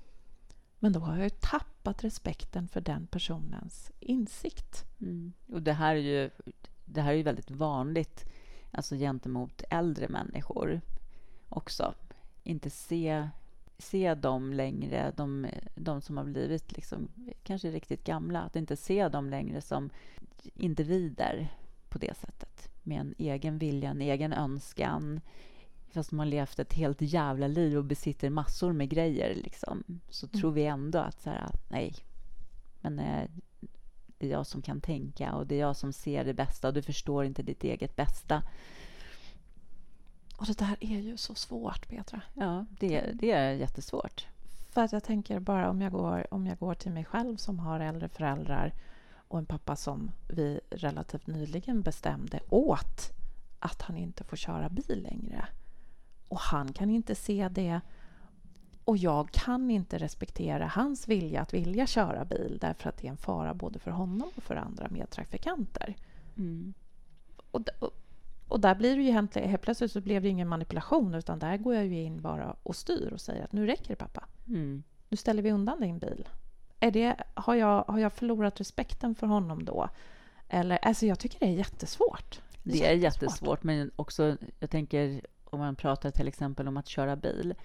Men 0.80 0.94
då 0.94 1.00
har 1.00 1.16
jag 1.16 1.24
ju 1.24 1.30
tappat 1.30 2.04
respekten 2.04 2.68
för 2.68 2.82
den 2.82 3.08
personens 3.08 3.92
insikt. 4.00 4.86
Mm. 5.02 5.34
Och 5.48 5.62
det 5.62 5.74
här 5.74 5.96
är 5.96 6.00
ju 6.00 6.30
det 6.86 7.02
här 7.02 7.12
är 7.12 7.16
ju 7.16 7.24
väldigt 7.24 7.52
vanligt 7.52 8.26
alltså 8.72 8.96
gentemot 8.96 9.64
äldre 9.70 10.08
människor 10.08 10.82
också. 11.50 11.94
Inte 12.44 12.70
se, 12.70 13.30
se 13.78 14.16
dem 14.16 14.54
längre, 14.54 15.14
de, 15.18 15.48
de 15.76 16.02
som 16.02 16.18
har 16.18 16.24
blivit 16.24 16.72
liksom, 16.72 17.08
kanske 17.44 17.72
riktigt 17.72 18.04
gamla, 18.04 18.42
att 18.42 18.56
inte 18.56 18.76
se 18.76 19.10
dem 19.10 19.30
längre 19.30 19.62
som 19.62 19.90
individer 20.54 21.48
på 21.90 21.98
det 21.98 22.18
sättet. 22.18 22.70
Med 22.84 23.00
en 23.00 23.16
egen 23.18 23.58
vilja, 23.58 23.90
en 23.90 24.02
egen 24.02 24.34
önskan. 24.34 25.22
Fast 25.92 26.12
har 26.12 26.26
levt 26.26 26.60
ett 26.60 26.74
helt 26.74 27.02
jävla 27.02 27.48
liv 27.48 27.78
och 27.78 27.86
besitter 27.86 28.30
massor 28.30 28.74
med 28.74 28.90
grejer 28.90 29.36
liksom, 29.36 29.84
så 30.10 30.26
mm. 30.26 30.40
tror 30.40 30.52
vi 30.52 30.66
ändå 30.66 31.00
att 31.00 31.22
så 31.22 31.30
här, 31.30 31.50
nej, 31.70 31.96
men 32.82 33.00
eh, 33.00 33.30
det 34.18 34.28
är 34.28 34.32
jag 34.32 34.48
som 34.48 34.62
kan 34.62 34.82
tänka 34.82 35.34
och 35.34 35.48
det 35.48 35.56
är 35.56 35.60
jag 35.60 35.76
som 35.76 35.94
ser 35.94 36.26
det 36.26 36.34
bästa. 36.34 36.68
Och 36.68 36.74
du 36.74 36.82
förstår 36.82 37.26
inte 37.26 37.44
ditt 37.44 37.64
eget 37.64 37.96
bästa. 37.96 38.44
Och 40.40 40.46
det 40.46 40.58
där 40.58 40.76
är 40.80 41.00
ju 41.00 41.18
så 41.18 41.36
svårt, 41.36 41.88
Petra. 41.88 42.22
Ja, 42.34 42.66
det, 42.70 43.12
det 43.14 43.32
är 43.32 43.52
jättesvårt. 43.52 44.28
För 44.70 44.82
att 44.82 44.92
jag 44.92 45.04
tänker 45.04 45.40
bara 45.40 45.70
om 45.70 45.82
jag, 45.82 45.92
går, 45.92 46.34
om 46.34 46.48
jag 46.48 46.60
går 46.60 46.74
till 46.74 46.92
mig 46.92 47.06
själv 47.06 47.38
som 47.38 47.60
har 47.60 47.80
äldre 47.80 48.10
föräldrar 48.10 48.74
och 49.28 49.40
en 49.40 49.46
pappa 49.46 49.76
som 49.76 50.12
vi 50.28 50.60
relativt 50.70 51.28
nyligen 51.28 51.82
bestämde 51.82 52.40
åt 52.50 53.12
att 53.60 53.82
han 53.82 53.98
inte 53.98 54.24
får 54.24 54.38
köra 54.38 54.70
bil 54.70 55.04
längre. 55.04 55.48
Och 56.28 56.40
han 56.40 56.74
kan 56.74 56.90
inte 56.90 57.16
se 57.16 57.50
det 57.50 57.82
och 58.84 58.98
jag 58.98 59.32
kan 59.32 59.72
inte 59.72 59.98
respektera 59.98 60.68
hans 60.68 61.08
vilja 61.08 61.42
att 61.42 61.54
vilja 61.54 61.88
köra 61.88 62.26
bil 62.26 62.58
därför 62.62 62.90
att 62.90 62.98
det 62.98 63.08
är 63.08 63.12
en 63.12 63.18
fara 63.18 63.54
både 63.54 63.80
för 63.80 63.92
honom 63.92 64.32
och 64.36 64.44
för 64.44 64.56
andra 64.56 64.88
medtrafikanter. 64.90 65.96
Mm. 66.38 66.74
Och, 67.52 67.62
och, 67.80 67.92
och, 68.50 68.60
där 68.60 68.76
blir 68.76 68.96
det 68.96 69.04
ju 69.04 69.12
helt, 69.12 69.36
helt 69.36 69.62
plötsligt 69.62 69.92
så 69.92 70.02
blev 70.02 70.22
det 70.22 70.30
ingen 70.30 70.48
manipulation 70.48 71.16
utan 71.16 71.40
där 71.40 71.58
går 71.58 71.76
jag 71.76 71.86
ju 71.86 72.02
in 72.02 72.22
bara 72.22 72.56
och 72.64 72.76
styr 72.76 73.10
och 73.14 73.22
säger 73.22 73.44
att 73.44 73.52
nu 73.52 73.66
räcker 73.66 73.88
det 73.88 73.96
pappa. 73.96 74.26
Mm. 74.48 74.84
Nu 75.10 75.18
ställer 75.18 75.44
vi 75.44 75.52
undan 75.52 75.80
din 75.80 76.00
bil. 76.00 76.28
Är 76.80 76.92
det, 76.92 77.16
har, 77.34 77.56
jag, 77.56 77.84
har 77.88 78.00
jag 78.00 78.14
förlorat 78.14 78.60
respekten 78.60 79.16
för 79.16 79.28
honom 79.28 79.66
då? 79.66 79.90
Eller, 80.50 80.78
alltså 80.78 81.06
jag 81.06 81.20
tycker 81.20 81.40
det 81.40 81.46
är 81.46 81.58
jättesvårt. 81.58 82.42
Det 82.64 82.72
är, 82.72 82.80
det 82.80 82.88
är 82.88 82.94
jättesvårt. 82.94 83.24
jättesvårt, 83.24 83.64
men 83.64 83.92
också, 83.96 84.38
jag 84.60 84.70
tänker 84.70 85.22
om 85.44 85.60
man 85.60 85.76
pratar 85.76 86.12
till 86.12 86.28
exempel 86.28 86.68
om 86.68 86.78
att 86.78 86.88
köra 86.88 87.16
bil 87.16 87.56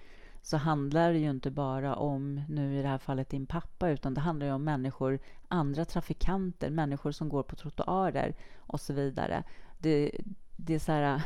så 0.41 0.57
handlar 0.57 1.13
det 1.13 1.19
ju 1.19 1.29
inte 1.29 1.51
bara 1.51 1.95
om, 1.95 2.41
nu 2.49 2.79
i 2.79 2.81
det 2.81 2.87
här 2.87 2.97
fallet 2.97 3.29
din 3.29 3.45
pappa, 3.45 3.89
utan 3.89 4.13
det 4.13 4.21
handlar 4.21 4.45
ju 4.45 4.53
om 4.53 4.63
människor, 4.63 5.19
andra 5.47 5.85
trafikanter, 5.85 6.69
människor 6.69 7.11
som 7.11 7.29
går 7.29 7.43
på 7.43 7.55
trottoarer 7.55 8.35
och 8.57 8.79
så 8.79 8.93
vidare. 8.93 9.43
Det, 9.77 10.11
det 10.55 10.73
är 10.73 10.79
så 10.79 10.91
här, 10.91 11.21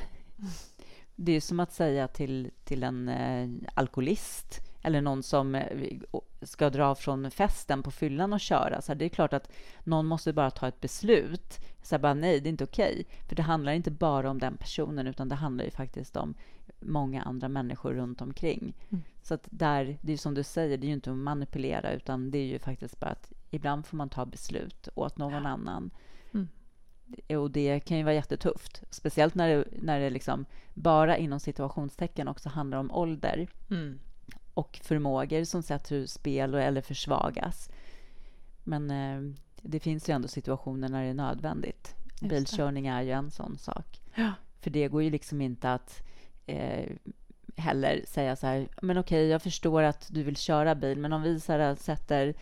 det 1.15 1.31
är 1.31 1.41
som 1.41 1.59
att 1.59 1.73
säga 1.73 2.07
till, 2.07 2.51
till 2.63 2.83
en 2.83 3.09
eh, 3.09 3.49
alkoholist 3.73 4.59
eller 4.81 5.01
någon 5.01 5.23
som 5.23 5.55
eh, 5.55 5.97
ska 6.41 6.69
dra 6.69 6.95
från 6.95 7.31
festen 7.31 7.83
på 7.83 7.91
fyllan 7.91 8.33
och 8.33 8.39
köra. 8.39 8.81
Så 8.81 8.93
det 8.93 9.05
är 9.05 9.09
klart 9.09 9.33
att 9.33 9.51
någon 9.83 10.05
måste 10.05 10.33
bara 10.33 10.51
ta 10.51 10.67
ett 10.67 10.81
beslut. 10.81 11.59
Så 11.81 11.99
bara, 11.99 12.13
nej, 12.13 12.39
det 12.39 12.49
är 12.49 12.51
inte 12.51 12.63
okej. 12.63 13.05
För 13.27 13.35
det 13.35 13.41
handlar 13.41 13.71
inte 13.71 13.91
bara 13.91 14.29
om 14.29 14.39
den 14.39 14.57
personen, 14.57 15.07
utan 15.07 15.29
det 15.29 15.35
handlar 15.35 15.65
ju 15.65 15.71
faktiskt 15.71 16.17
om 16.17 16.33
många 16.79 17.21
andra 17.21 17.49
människor 17.49 17.93
runt 17.93 18.21
omkring. 18.21 18.73
Mm. 18.89 19.03
Så 19.21 19.33
att 19.33 19.47
där, 19.51 19.97
det 20.01 20.13
är 20.13 20.17
som 20.17 20.33
du 20.33 20.43
säger, 20.43 20.77
det 20.77 20.85
är 20.85 20.87
ju 20.87 20.93
inte 20.93 21.11
att 21.11 21.17
manipulera, 21.17 21.91
utan 21.91 22.31
det 22.31 22.37
är 22.37 22.45
ju 22.45 22.59
faktiskt 22.59 22.99
bara 22.99 23.11
att 23.11 23.31
ibland 23.49 23.85
får 23.85 23.97
man 23.97 24.09
ta 24.09 24.25
beslut 24.25 24.89
åt 24.95 25.17
någon 25.17 25.43
ja. 25.43 25.49
annan. 25.49 25.91
Och 27.37 27.51
det 27.51 27.79
kan 27.79 27.97
ju 27.97 28.03
vara 28.03 28.13
jättetufft. 28.13 28.83
Speciellt 28.89 29.35
när 29.35 29.49
det, 29.49 29.65
när 29.81 29.99
det 29.99 30.09
liksom 30.09 30.45
bara 30.73 31.17
inom 31.17 31.39
situationstecken 31.39 32.27
också 32.27 32.49
handlar 32.49 32.77
om 32.77 32.91
ålder 32.91 33.47
mm. 33.69 33.99
och 34.53 34.79
förmågor 34.83 35.43
som 35.43 35.63
sätter 35.63 35.95
ur 35.95 36.05
spel 36.05 36.53
eller 36.53 36.81
försvagas. 36.81 37.69
Men 38.63 38.91
eh, 38.91 39.35
det 39.61 39.79
finns 39.79 40.09
ju 40.09 40.13
ändå 40.13 40.27
situationer 40.27 40.89
när 40.89 41.03
det 41.03 41.09
är 41.09 41.13
nödvändigt. 41.13 41.95
Bilkörning 42.21 42.87
är 42.87 43.01
ju 43.01 43.11
en 43.11 43.31
sån 43.31 43.57
sak. 43.57 44.01
Ja. 44.15 44.33
För 44.61 44.69
det 44.69 44.87
går 44.87 45.03
ju 45.03 45.09
liksom 45.09 45.41
inte 45.41 45.73
att 45.73 46.01
eh, 46.45 46.89
heller 47.55 48.03
säga 48.07 48.35
så 48.35 48.47
här, 48.47 48.67
men 48.81 48.97
okej, 48.97 49.27
jag 49.27 49.41
förstår 49.41 49.83
att 49.83 50.07
du 50.11 50.23
vill 50.23 50.37
köra 50.37 50.75
bil, 50.75 50.97
men 50.97 51.13
om 51.13 51.21
vi 51.21 51.39
så 51.39 51.51
här, 51.51 51.75
sätter 51.75 52.33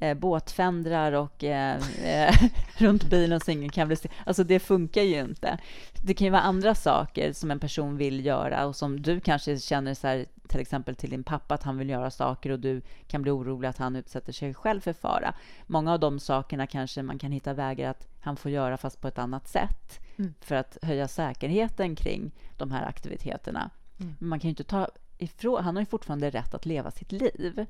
eh, 0.00 0.14
båtfändrar 0.14 1.12
och 1.12 1.44
eh, 1.44 1.80
eh, 2.04 2.34
runt 2.76 3.04
bilen 3.04 3.40
så 3.40 3.50
ingen 3.50 3.70
kan 3.70 3.88
bli 3.88 3.96
Alltså 4.26 4.44
det 4.44 4.60
funkar 4.60 5.02
ju 5.02 5.20
inte. 5.20 5.58
Det 6.02 6.14
kan 6.14 6.24
ju 6.24 6.30
vara 6.30 6.42
andra 6.42 6.74
saker 6.74 7.32
som 7.32 7.50
en 7.50 7.58
person 7.58 7.96
vill 7.96 8.26
göra 8.26 8.66
och 8.66 8.76
som 8.76 9.02
du 9.02 9.20
kanske 9.20 9.58
känner 9.58 9.94
så 9.94 10.06
här, 10.06 10.26
till 10.48 10.60
exempel 10.60 10.96
till 10.96 11.10
din 11.10 11.24
pappa 11.24 11.54
att 11.54 11.62
han 11.62 11.78
vill 11.78 11.88
göra 11.88 12.10
saker 12.10 12.50
och 12.50 12.60
du 12.60 12.82
kan 13.08 13.22
bli 13.22 13.30
orolig 13.30 13.68
att 13.68 13.78
han 13.78 13.96
utsätter 13.96 14.32
sig 14.32 14.54
själv 14.54 14.80
för 14.80 14.92
fara. 14.92 15.34
Många 15.66 15.92
av 15.92 16.00
de 16.00 16.18
sakerna 16.18 16.66
kanske 16.66 17.02
man 17.02 17.18
kan 17.18 17.32
hitta 17.32 17.52
vägar 17.52 17.90
att 17.90 18.08
han 18.20 18.36
får 18.36 18.50
göra 18.50 18.76
fast 18.76 19.00
på 19.00 19.08
ett 19.08 19.18
annat 19.18 19.48
sätt 19.48 20.00
mm. 20.16 20.34
för 20.40 20.54
att 20.54 20.78
höja 20.82 21.08
säkerheten 21.08 21.96
kring 21.96 22.30
de 22.56 22.70
här 22.70 22.88
aktiviteterna. 22.88 23.70
Mm. 24.00 24.16
Men 24.18 24.28
man 24.28 24.40
kan 24.40 24.48
ju 24.48 24.50
inte 24.50 24.64
ta 24.64 24.88
ifrån... 25.18 25.64
Han 25.64 25.76
har 25.76 25.82
ju 25.82 25.86
fortfarande 25.86 26.30
rätt 26.30 26.54
att 26.54 26.66
leva 26.66 26.90
sitt 26.90 27.12
liv. 27.12 27.66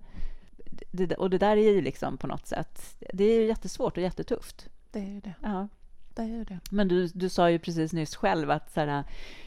Det, 0.93 1.15
och 1.15 1.31
det 1.31 1.39
där 1.39 1.57
är 1.57 1.73
ju 1.73 1.83
liksom 1.83 2.19
på 2.19 2.27
något 2.27 2.47
sätt... 2.47 2.97
Det 3.13 3.25
är 3.25 3.47
jättesvårt 3.47 3.97
och 3.97 4.03
jättetufft. 4.03 4.69
Det 4.91 4.99
är 4.99 5.11
ju 5.11 5.21
det. 5.21 5.35
Ja. 5.43 5.69
Det 6.15 6.23
är 6.23 6.45
det. 6.45 6.61
Men 6.71 6.89
du, 6.89 7.07
du 7.07 7.29
sa 7.29 7.51
ju 7.51 7.59
precis 7.59 7.93
nyss 7.93 8.17
själv 8.17 8.51
att 8.51 8.73
så 8.73 8.81
här, 8.81 9.05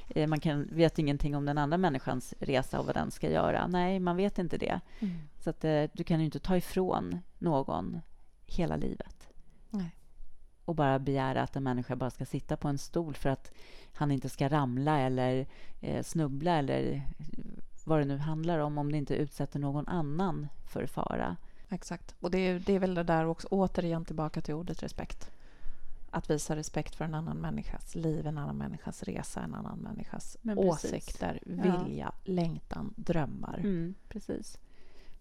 eh, 0.08 0.28
man 0.28 0.40
kan, 0.40 0.68
vet 0.72 1.00
ingenting 1.00 1.36
om 1.36 1.46
den 1.46 1.58
andra 1.58 1.78
människans 1.78 2.34
resa 2.40 2.80
och 2.80 2.86
vad 2.86 2.96
den 2.96 3.12
ska 3.12 3.32
göra. 3.32 3.68
Nej, 3.68 4.00
man 4.00 4.18
vet 4.18 4.40
inte 4.40 4.58
det. 4.58 4.80
Mm. 5.00 5.16
Så 5.40 5.50
att, 5.50 5.64
eh, 5.64 5.84
du 5.94 6.04
kan 6.04 6.20
ju 6.20 6.26
inte 6.26 6.40
ta 6.40 6.58
ifrån 6.58 7.20
någon 7.38 8.02
hela 8.46 8.76
livet. 8.76 9.30
Nej. 9.70 9.96
Och 10.66 10.76
bara 10.76 11.00
begära 11.00 11.42
att 11.42 11.56
en 11.56 11.64
människa 11.64 11.96
bara 11.96 12.10
ska 12.10 12.26
sitta 12.26 12.58
på 12.58 12.68
en 12.68 12.78
stol 12.78 13.16
för 13.16 13.30
att 13.30 13.52
han 13.94 14.12
inte 14.12 14.30
ska 14.30 14.50
ramla 14.50 15.00
eller 15.00 15.48
eh, 15.82 16.04
snubbla 16.04 16.52
eller 16.52 17.02
vad 17.88 18.00
det 18.00 18.06
nu 18.06 18.18
handlar 18.18 18.60
om, 18.60 18.78
om 18.78 18.92
det 18.92 18.98
inte 18.98 19.16
utsätter 19.16 19.60
någon 19.60 19.88
annan 19.88 20.48
för 20.66 20.86
fara. 20.86 21.38
Exakt. 21.70 22.16
Och 22.20 22.32
det 22.32 22.38
är, 22.38 22.60
det 22.60 22.74
är 22.74 22.80
väl 22.80 22.96
det 22.96 23.04
där 23.04 23.26
också, 23.26 23.48
återigen 23.52 24.06
tillbaka 24.06 24.42
till 24.42 24.54
ordet 24.54 24.84
respekt. 24.84 25.32
Att 26.10 26.30
visa 26.30 26.56
respekt 26.56 26.96
för 26.96 27.06
en 27.06 27.16
annan 27.16 27.38
människas 27.38 27.96
liv, 27.96 28.28
en 28.28 28.38
annan 28.38 28.58
människas 28.58 29.04
resa, 29.04 29.42
en 29.42 29.56
annan 29.56 29.80
människas 29.80 30.38
åsikter, 30.44 31.40
vilja, 31.46 31.86
ja. 31.98 32.14
längtan, 32.24 32.94
drömmar. 32.98 33.58
Mm, 33.58 33.96
precis. 34.10 34.60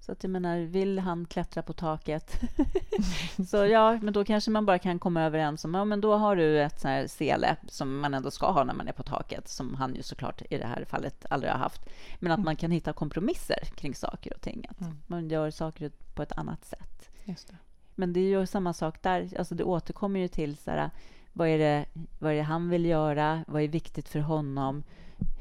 Så 0.06 0.12
att 0.12 0.24
jag 0.24 0.30
menar, 0.30 0.58
vill 0.58 0.98
han 0.98 1.26
klättra 1.26 1.62
på 1.62 1.72
taket? 1.72 2.40
så 3.48 3.56
ja, 3.56 3.98
men 4.02 4.14
då 4.14 4.24
kanske 4.24 4.50
man 4.50 4.66
bara 4.66 4.78
kan 4.78 4.98
komma 4.98 5.22
överens 5.22 5.64
om, 5.64 5.74
ja 5.74 5.84
men 5.84 6.00
då 6.00 6.16
har 6.16 6.36
du 6.36 6.62
ett 6.62 6.80
sånt 6.80 6.90
här 6.90 7.06
sele 7.06 7.56
som 7.68 8.00
man 8.00 8.14
ändå 8.14 8.30
ska 8.30 8.50
ha 8.50 8.64
när 8.64 8.74
man 8.74 8.88
är 8.88 8.92
på 8.92 9.02
taket, 9.02 9.48
som 9.48 9.74
han 9.74 9.94
ju 9.94 10.02
såklart 10.02 10.42
i 10.50 10.58
det 10.58 10.66
här 10.66 10.84
fallet 10.84 11.26
aldrig 11.30 11.52
har 11.52 11.58
haft. 11.58 11.80
Men 12.18 12.32
att 12.32 12.36
mm. 12.36 12.44
man 12.44 12.56
kan 12.56 12.70
hitta 12.70 12.92
kompromisser 12.92 13.58
kring 13.76 13.94
saker 13.94 14.34
och 14.34 14.40
ting. 14.40 14.66
Att 14.70 14.80
mm. 14.80 14.98
man 15.06 15.28
gör 15.28 15.50
saker 15.50 15.90
på 16.14 16.22
ett 16.22 16.32
annat 16.32 16.64
sätt. 16.64 17.10
Det. 17.24 17.56
Men 17.94 18.12
det 18.12 18.20
är 18.20 18.40
ju 18.40 18.46
samma 18.46 18.72
sak 18.72 19.02
där, 19.02 19.32
alltså 19.38 19.54
det 19.54 19.64
återkommer 19.64 20.20
ju 20.20 20.28
till 20.28 20.56
så 20.56 20.70
här, 20.70 20.90
vad 21.32 21.48
är, 21.48 21.58
det, 21.58 21.84
vad 22.18 22.32
är 22.32 22.36
det 22.36 22.42
han 22.42 22.68
vill 22.68 22.86
göra? 22.86 23.44
Vad 23.46 23.62
är 23.62 23.68
viktigt 23.68 24.08
för 24.08 24.20
honom? 24.20 24.82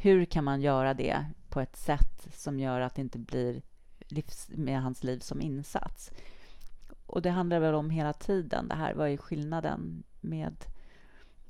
Hur 0.01 0.25
kan 0.25 0.43
man 0.43 0.61
göra 0.61 0.93
det 0.93 1.25
på 1.49 1.61
ett 1.61 1.77
sätt 1.77 2.27
som 2.33 2.59
gör 2.59 2.81
att 2.81 2.95
det 2.95 3.01
inte 3.01 3.19
blir 3.19 3.61
livs, 4.07 4.49
med 4.49 4.81
hans 4.81 5.03
liv 5.03 5.19
som 5.19 5.41
insats. 5.41 6.11
Och 7.05 7.21
det 7.21 7.29
handlar 7.29 7.59
väl 7.59 7.73
om 7.73 7.89
hela 7.89 8.13
tiden 8.13 8.67
det 8.67 8.75
här. 8.75 8.93
Vad 8.93 9.09
är 9.09 9.17
skillnaden 9.17 10.03
med 10.21 10.65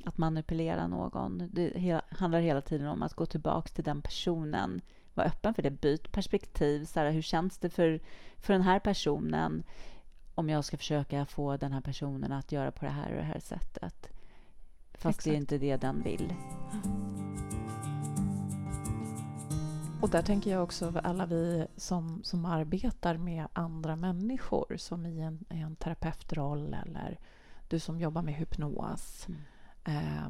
att 0.06 0.18
manipulera 0.18 0.88
någon? 0.88 1.50
Det 1.54 1.72
hela, 1.76 2.02
handlar 2.10 2.40
hela 2.40 2.62
tiden 2.62 2.88
om 2.88 3.04
att 3.04 3.14
gå 3.14 3.26
tillbaka 3.26 3.68
till 3.68 3.84
den 3.84 4.02
personen. 4.02 4.82
Vara 5.14 5.28
öppen 5.28 5.54
för 5.54 5.62
det. 5.62 5.72
Byt 5.72 6.12
perspektiv. 6.12 6.86
Så 6.86 7.00
här, 7.00 7.12
hur 7.12 7.22
känns 7.22 7.58
det 7.58 7.70
för, 7.70 8.00
för 8.38 8.54
den 8.54 8.62
här 8.62 8.80
personen 8.80 9.64
om 10.36 10.50
jag 10.50 10.66
ska 10.66 10.78
försöka 10.78 11.26
få 11.26 11.58
den 11.58 11.72
här 11.72 11.82
personen 11.82 12.32
att 12.32 12.52
göra 12.52 12.72
på 12.72 12.86
det 12.86 12.92
här 12.92 13.10
och 13.10 13.18
det 13.18 13.24
här 13.24 13.40
sättet? 13.40 14.10
Fast 14.94 15.20
Exakt. 15.20 15.24
det 15.24 15.32
är 15.32 15.38
inte 15.38 15.58
det 15.58 15.78
den 15.78 16.04
vill. 16.04 16.34
Och 20.02 20.10
där 20.10 20.22
tänker 20.22 20.52
jag 20.52 20.64
också 20.64 20.94
alla 21.04 21.26
vi 21.26 21.68
som, 21.78 22.24
som 22.24 22.46
arbetar 22.46 23.18
med 23.18 23.48
andra 23.54 23.96
människor 23.96 24.78
som 24.78 25.06
i 25.06 25.22
en, 25.22 25.46
i 25.50 25.60
en 25.60 25.76
terapeutroll 25.76 26.74
eller 26.74 27.20
du 27.68 27.80
som 27.80 28.00
jobbar 28.00 28.22
med 28.22 28.34
hypnos. 28.34 29.28
Mm. 29.28 29.40
Eh, 29.84 30.30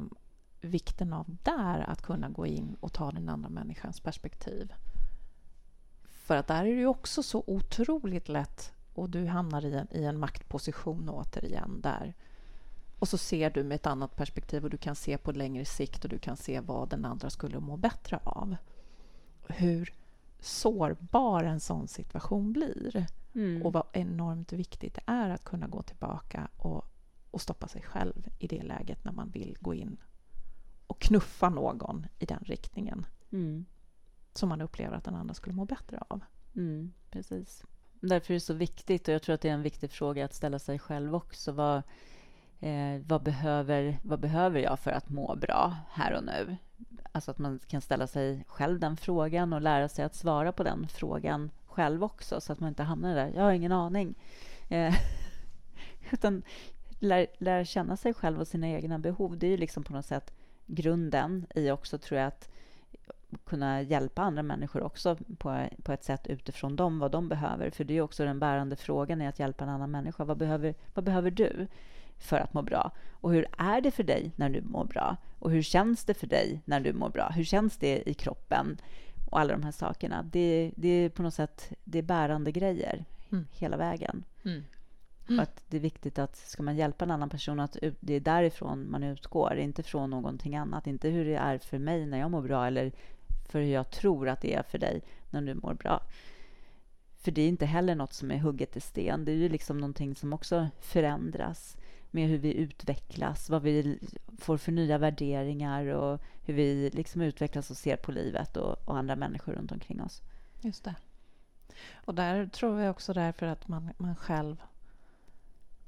vikten 0.60 1.12
av 1.12 1.36
där 1.42 1.90
att 1.90 2.02
kunna 2.02 2.28
gå 2.28 2.46
in 2.46 2.76
och 2.80 2.92
ta 2.92 3.10
den 3.10 3.28
andra 3.28 3.48
människans 3.48 4.00
perspektiv. 4.00 4.72
För 6.04 6.36
att 6.36 6.46
där 6.46 6.64
är 6.64 6.74
det 6.74 6.80
ju 6.80 6.86
också 6.86 7.22
så 7.22 7.44
otroligt 7.46 8.28
lätt 8.28 8.72
och 8.94 9.10
du 9.10 9.26
hamnar 9.26 9.64
i 9.64 9.74
en, 9.74 9.86
i 9.90 10.04
en 10.04 10.18
maktposition 10.18 11.08
återigen 11.08 11.80
där. 11.80 12.14
Och 12.98 13.08
så 13.08 13.18
ser 13.18 13.50
du 13.50 13.64
med 13.64 13.74
ett 13.74 13.86
annat 13.86 14.16
perspektiv 14.16 14.64
och 14.64 14.70
du 14.70 14.76
kan 14.76 14.94
se 14.94 15.18
på 15.18 15.32
längre 15.32 15.64
sikt 15.64 16.04
och 16.04 16.10
du 16.10 16.18
kan 16.18 16.36
se 16.36 16.60
vad 16.60 16.88
den 16.88 17.04
andra 17.04 17.30
skulle 17.30 17.60
må 17.60 17.76
bättre 17.76 18.20
av 18.22 18.56
hur 19.48 19.92
sårbar 20.40 21.44
en 21.44 21.60
sån 21.60 21.88
situation 21.88 22.52
blir. 22.52 23.06
Mm. 23.34 23.62
Och 23.62 23.72
vad 23.72 23.86
enormt 23.92 24.52
viktigt 24.52 24.94
det 24.94 25.02
är 25.06 25.30
att 25.30 25.44
kunna 25.44 25.66
gå 25.66 25.82
tillbaka 25.82 26.48
och, 26.56 26.84
och 27.30 27.40
stoppa 27.40 27.68
sig 27.68 27.82
själv 27.82 28.28
i 28.38 28.46
det 28.46 28.62
läget 28.62 29.04
när 29.04 29.12
man 29.12 29.30
vill 29.30 29.56
gå 29.60 29.74
in 29.74 29.96
och 30.86 31.00
knuffa 31.00 31.48
någon 31.48 32.06
i 32.18 32.26
den 32.26 32.44
riktningen 32.44 33.06
mm. 33.32 33.66
som 34.32 34.48
man 34.48 34.60
upplever 34.60 34.96
att 34.96 35.04
den 35.04 35.14
andra 35.14 35.34
skulle 35.34 35.56
må 35.56 35.64
bättre 35.64 36.02
av. 36.08 36.20
Mm, 36.56 36.92
precis. 37.10 37.64
Därför 38.00 38.32
är 38.32 38.36
det 38.36 38.40
så 38.40 38.54
viktigt, 38.54 39.08
och 39.08 39.14
jag 39.14 39.22
tror 39.22 39.34
att 39.34 39.40
det 39.40 39.48
är 39.48 39.54
en 39.54 39.62
viktig 39.62 39.90
fråga 39.90 40.24
att 40.24 40.34
ställa 40.34 40.58
sig 40.58 40.78
själv 40.78 41.14
också. 41.14 41.52
Vad, 41.52 41.82
eh, 42.60 43.00
vad, 43.06 43.22
behöver, 43.22 43.98
vad 44.02 44.20
behöver 44.20 44.60
jag 44.60 44.78
för 44.78 44.90
att 44.90 45.08
må 45.08 45.36
bra 45.36 45.76
här 45.90 46.14
och 46.14 46.24
nu? 46.24 46.56
Alltså 47.16 47.30
att 47.30 47.38
man 47.38 47.60
kan 47.66 47.80
ställa 47.80 48.06
sig 48.06 48.44
själv 48.48 48.80
den 48.80 48.96
frågan 48.96 49.52
och 49.52 49.60
lära 49.60 49.88
sig 49.88 50.04
att 50.04 50.14
svara 50.14 50.52
på 50.52 50.62
den 50.62 50.88
frågan 50.88 51.50
själv 51.66 52.04
också, 52.04 52.40
så 52.40 52.52
att 52.52 52.60
man 52.60 52.68
inte 52.68 52.82
hamnar 52.82 53.14
där. 53.14 53.32
Jag 53.34 53.42
har 53.42 53.52
ingen 53.52 53.72
aning. 53.72 54.14
Eh, 54.68 54.94
utan 56.10 56.42
lära 56.98 57.26
lär 57.38 57.64
känna 57.64 57.96
sig 57.96 58.14
själv 58.14 58.40
och 58.40 58.48
sina 58.48 58.68
egna 58.68 58.98
behov. 58.98 59.38
Det 59.38 59.46
är 59.46 59.50
ju 59.50 59.56
liksom 59.56 59.84
på 59.84 59.92
något 59.92 60.06
sätt 60.06 60.34
grunden 60.66 61.46
i 61.54 61.70
också, 61.70 61.98
tror 61.98 62.20
jag, 62.20 62.28
att 62.28 62.48
kunna 63.44 63.82
hjälpa 63.82 64.22
andra 64.22 64.42
människor 64.42 64.82
också 64.82 65.16
på, 65.38 65.68
på 65.82 65.92
ett 65.92 66.04
sätt 66.04 66.26
utifrån 66.26 66.76
dem, 66.76 66.98
vad 66.98 67.10
de 67.10 67.28
behöver. 67.28 67.70
För 67.70 67.84
det 67.84 67.96
är 67.96 68.00
också 68.00 68.24
den 68.24 68.38
bärande 68.38 68.76
frågan 68.76 69.22
i 69.22 69.26
att 69.26 69.38
hjälpa 69.38 69.64
en 69.64 69.70
annan 69.70 69.90
människa. 69.90 70.24
Vad 70.24 70.36
behöver, 70.36 70.74
vad 70.94 71.04
behöver 71.04 71.30
du? 71.30 71.66
För 72.18 72.36
att 72.36 72.54
må 72.54 72.62
bra? 72.62 72.90
Och 73.10 73.32
hur 73.32 73.46
är 73.58 73.80
det 73.80 73.90
för 73.90 74.02
dig 74.02 74.32
när 74.36 74.48
du 74.48 74.62
mår 74.62 74.84
bra? 74.84 75.16
Och 75.38 75.50
hur 75.50 75.62
känns 75.62 76.04
det 76.04 76.14
för 76.14 76.26
dig 76.26 76.62
när 76.64 76.80
du 76.80 76.92
mår 76.92 77.08
bra? 77.08 77.28
Hur 77.28 77.44
känns 77.44 77.76
det 77.76 78.08
i 78.08 78.14
kroppen? 78.14 78.76
Och 79.30 79.40
alla 79.40 79.52
de 79.52 79.62
här 79.62 79.72
sakerna. 79.72 80.22
Det, 80.22 80.72
det 80.76 80.88
är 80.88 81.08
på 81.08 81.22
något 81.22 81.34
sätt 81.34 81.72
det 81.84 81.98
är 81.98 82.02
bärande 82.02 82.52
grejer 82.52 83.04
mm. 83.32 83.46
hela 83.52 83.76
vägen. 83.76 84.24
Mm. 84.44 84.64
Mm. 85.28 85.40
att 85.40 85.62
det 85.68 85.76
är 85.76 85.80
viktigt 85.80 86.18
att 86.18 86.36
ska 86.36 86.62
man 86.62 86.76
hjälpa 86.76 87.04
en 87.04 87.10
annan 87.10 87.30
person, 87.30 87.60
att 87.60 87.76
det 88.00 88.14
är 88.14 88.20
därifrån 88.20 88.90
man 88.90 89.02
utgår, 89.02 89.56
inte 89.56 89.82
från 89.82 90.10
någonting 90.10 90.56
annat. 90.56 90.86
Inte 90.86 91.08
hur 91.08 91.24
det 91.24 91.36
är 91.36 91.58
för 91.58 91.78
mig 91.78 92.06
när 92.06 92.18
jag 92.18 92.30
mår 92.30 92.42
bra 92.42 92.66
eller 92.66 92.92
för 93.48 93.60
hur 93.60 93.72
jag 93.72 93.90
tror 93.90 94.28
att 94.28 94.40
det 94.40 94.54
är 94.54 94.62
för 94.62 94.78
dig 94.78 95.02
när 95.30 95.42
du 95.42 95.54
mår 95.54 95.74
bra. 95.74 96.02
För 97.16 97.30
det 97.30 97.42
är 97.42 97.48
inte 97.48 97.66
heller 97.66 97.94
något 97.94 98.12
som 98.12 98.30
är 98.30 98.38
hugget 98.38 98.76
i 98.76 98.80
sten. 98.80 99.24
Det 99.24 99.32
är 99.32 99.36
ju 99.36 99.48
liksom 99.48 99.78
någonting 99.78 100.14
som 100.14 100.32
också 100.32 100.68
förändras 100.80 101.76
med 102.16 102.28
hur 102.28 102.38
vi 102.38 102.54
utvecklas, 102.54 103.50
vad 103.50 103.62
vi 103.62 103.98
får 104.38 104.56
för 104.56 104.72
nya 104.72 104.98
värderingar 104.98 105.86
och 105.86 106.20
hur 106.42 106.54
vi 106.54 106.90
liksom 106.90 107.22
utvecklas 107.22 107.70
och 107.70 107.76
ser 107.76 107.96
på 107.96 108.12
livet 108.12 108.56
och, 108.56 108.88
och 108.88 108.98
andra 108.98 109.16
människor 109.16 109.52
runt 109.52 109.72
omkring 109.72 110.02
oss. 110.02 110.22
Just 110.60 110.84
det. 110.84 110.94
Och 111.94 112.14
där 112.14 112.46
tror 112.46 112.80
jag 112.80 112.90
också 112.90 113.12
därför 113.12 113.46
att 113.46 113.68
man, 113.68 113.90
man 113.96 114.16
själv... 114.16 114.62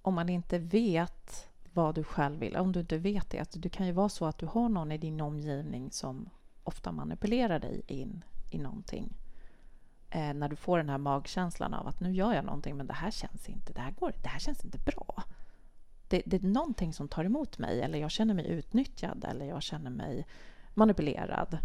Om 0.03 0.14
man 0.14 0.29
inte 0.29 0.59
vet 0.59 1.49
vad 1.73 1.95
du 1.95 2.05
själv 2.05 2.41
vill, 2.41 2.57
om 2.57 2.73
du 2.73 2.81
inte 2.81 2.99
vet 2.99 3.31
det, 3.31 3.38
att 3.38 3.62
det 3.62 3.69
kan 3.69 3.87
ju 3.87 3.93
vara 3.93 4.09
så 4.09 4.27
att 4.27 4.38
du 4.38 4.47
har 4.47 4.69
någon 4.69 4.93
i 4.93 4.99
din 4.99 5.21
omgivning 5.21 5.91
som 5.91 6.31
ofta 6.64 6.93
manipulerar 6.93 7.59
dig 7.59 7.83
in 7.87 8.25
i 8.51 8.59
någonting. 8.59 9.12
Eh, 10.11 10.35
när 10.35 10.49
du 10.49 10.57
får 10.57 10.79
den 10.79 10.88
här 10.88 10.99
magkänslan 10.99 11.75
av 11.75 11.87
att 11.87 12.01
nu 12.01 12.12
gör 12.12 12.35
jag 12.35 12.45
någonting 12.45 12.77
men 12.77 12.87
det 12.87 12.93
här 12.93 13.11
känns 13.11 13.49
inte, 13.49 13.73
det 13.73 13.81
här, 13.81 13.91
går, 13.91 14.12
det 14.23 14.29
här 14.29 14.38
känns 14.38 14.64
inte 14.64 14.79
bra 14.79 15.23
det, 16.09 16.23
det, 16.27 16.37
är 16.37 16.47
någonting 16.47 16.92
som 16.92 17.09
tar 17.09 17.25
emot 17.25 17.59
mig 17.59 17.83
eller 17.83 17.99
jag 17.99 18.11
känner 18.11 18.35
mig 18.35 18.47
utnyttjad 18.47 19.25
eller 19.25 19.47
jag 19.47 19.62
känner 19.62 19.90
mig 19.90 20.27
manipulerad. 20.75 21.59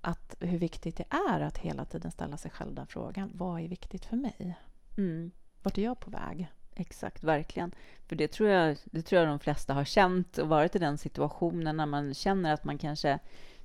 Att 0.00 0.36
hur 0.40 0.58
viktigt 0.58 0.96
det 0.96 1.04
är 1.30 1.40
att 1.40 1.58
hela 1.58 1.84
tiden 1.84 2.10
ställa 2.10 2.36
sig 2.36 2.50
själv 2.50 2.74
den 2.74 2.86
frågan. 2.86 3.30
Vad 3.34 3.60
är 3.60 3.68
viktigt 3.68 4.04
för 4.04 4.16
mig? 4.16 4.54
Mm. 4.96 5.30
Vart 5.62 5.78
är 5.78 5.82
jag 5.82 6.00
på 6.00 6.10
väg? 6.10 6.48
Exakt, 6.74 7.24
verkligen. 7.24 7.74
För 8.06 8.16
det 8.16 8.28
tror, 8.28 8.48
jag, 8.48 8.76
det 8.84 9.02
tror 9.02 9.20
jag 9.20 9.28
de 9.28 9.38
flesta 9.38 9.74
har 9.74 9.84
känt 9.84 10.38
och 10.38 10.48
varit 10.48 10.76
i 10.76 10.78
den 10.78 10.98
situationen 10.98 11.76
när 11.76 11.86
man 11.86 12.14
känner 12.14 12.54
att 12.54 12.64
man 12.64 12.78
kanske 12.78 13.18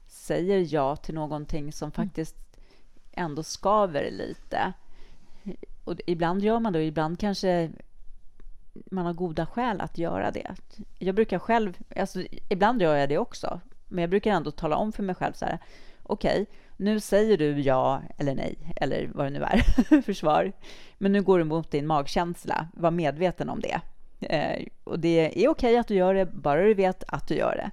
säger 0.07 0.73
ja 0.73 0.95
till 0.95 1.15
någonting 1.15 1.73
som 1.73 1.85
mm. 1.85 1.91
faktiskt 1.91 2.35
ändå 3.11 3.43
skaver 3.43 4.11
lite. 4.11 4.73
Och 5.83 5.99
ibland 6.07 6.43
gör 6.43 6.59
man 6.59 6.73
det 6.73 6.79
och 6.79 6.85
ibland 6.85 7.19
kanske 7.19 7.71
man 8.91 9.05
har 9.05 9.13
goda 9.13 9.45
skäl 9.45 9.81
att 9.81 9.97
göra 9.97 10.31
det. 10.31 10.55
Jag 10.99 11.15
brukar 11.15 11.39
själv, 11.39 11.77
alltså, 11.95 12.23
ibland 12.49 12.81
gör 12.81 12.95
jag 12.95 13.09
det 13.09 13.17
också, 13.17 13.59
men 13.87 14.01
jag 14.01 14.09
brukar 14.09 14.31
ändå 14.31 14.51
tala 14.51 14.75
om 14.75 14.91
för 14.91 15.03
mig 15.03 15.15
själv 15.15 15.33
så 15.33 15.45
här, 15.45 15.59
okej, 16.03 16.41
okay, 16.41 16.45
nu 16.77 16.99
säger 16.99 17.37
du 17.37 17.59
ja 17.59 18.01
eller 18.17 18.35
nej, 18.35 18.73
eller 18.75 19.09
vad 19.13 19.25
det 19.25 19.29
nu 19.29 19.43
är 19.43 20.01
för 20.01 20.13
svar, 20.13 20.51
men 20.97 21.11
nu 21.11 21.21
går 21.21 21.39
du 21.39 21.43
mot 21.43 21.71
din 21.71 21.87
magkänsla. 21.87 22.67
Var 22.73 22.91
medveten 22.91 23.49
om 23.49 23.59
det. 23.59 23.81
Eh, 24.19 24.67
och 24.83 24.99
det 24.99 25.19
är 25.19 25.29
okej 25.29 25.47
okay 25.49 25.77
att 25.77 25.87
du 25.87 25.95
gör 25.95 26.13
det, 26.13 26.25
bara 26.25 26.61
du 26.61 26.73
vet 26.73 27.03
att 27.07 27.27
du 27.27 27.35
gör 27.35 27.55
det. 27.55 27.71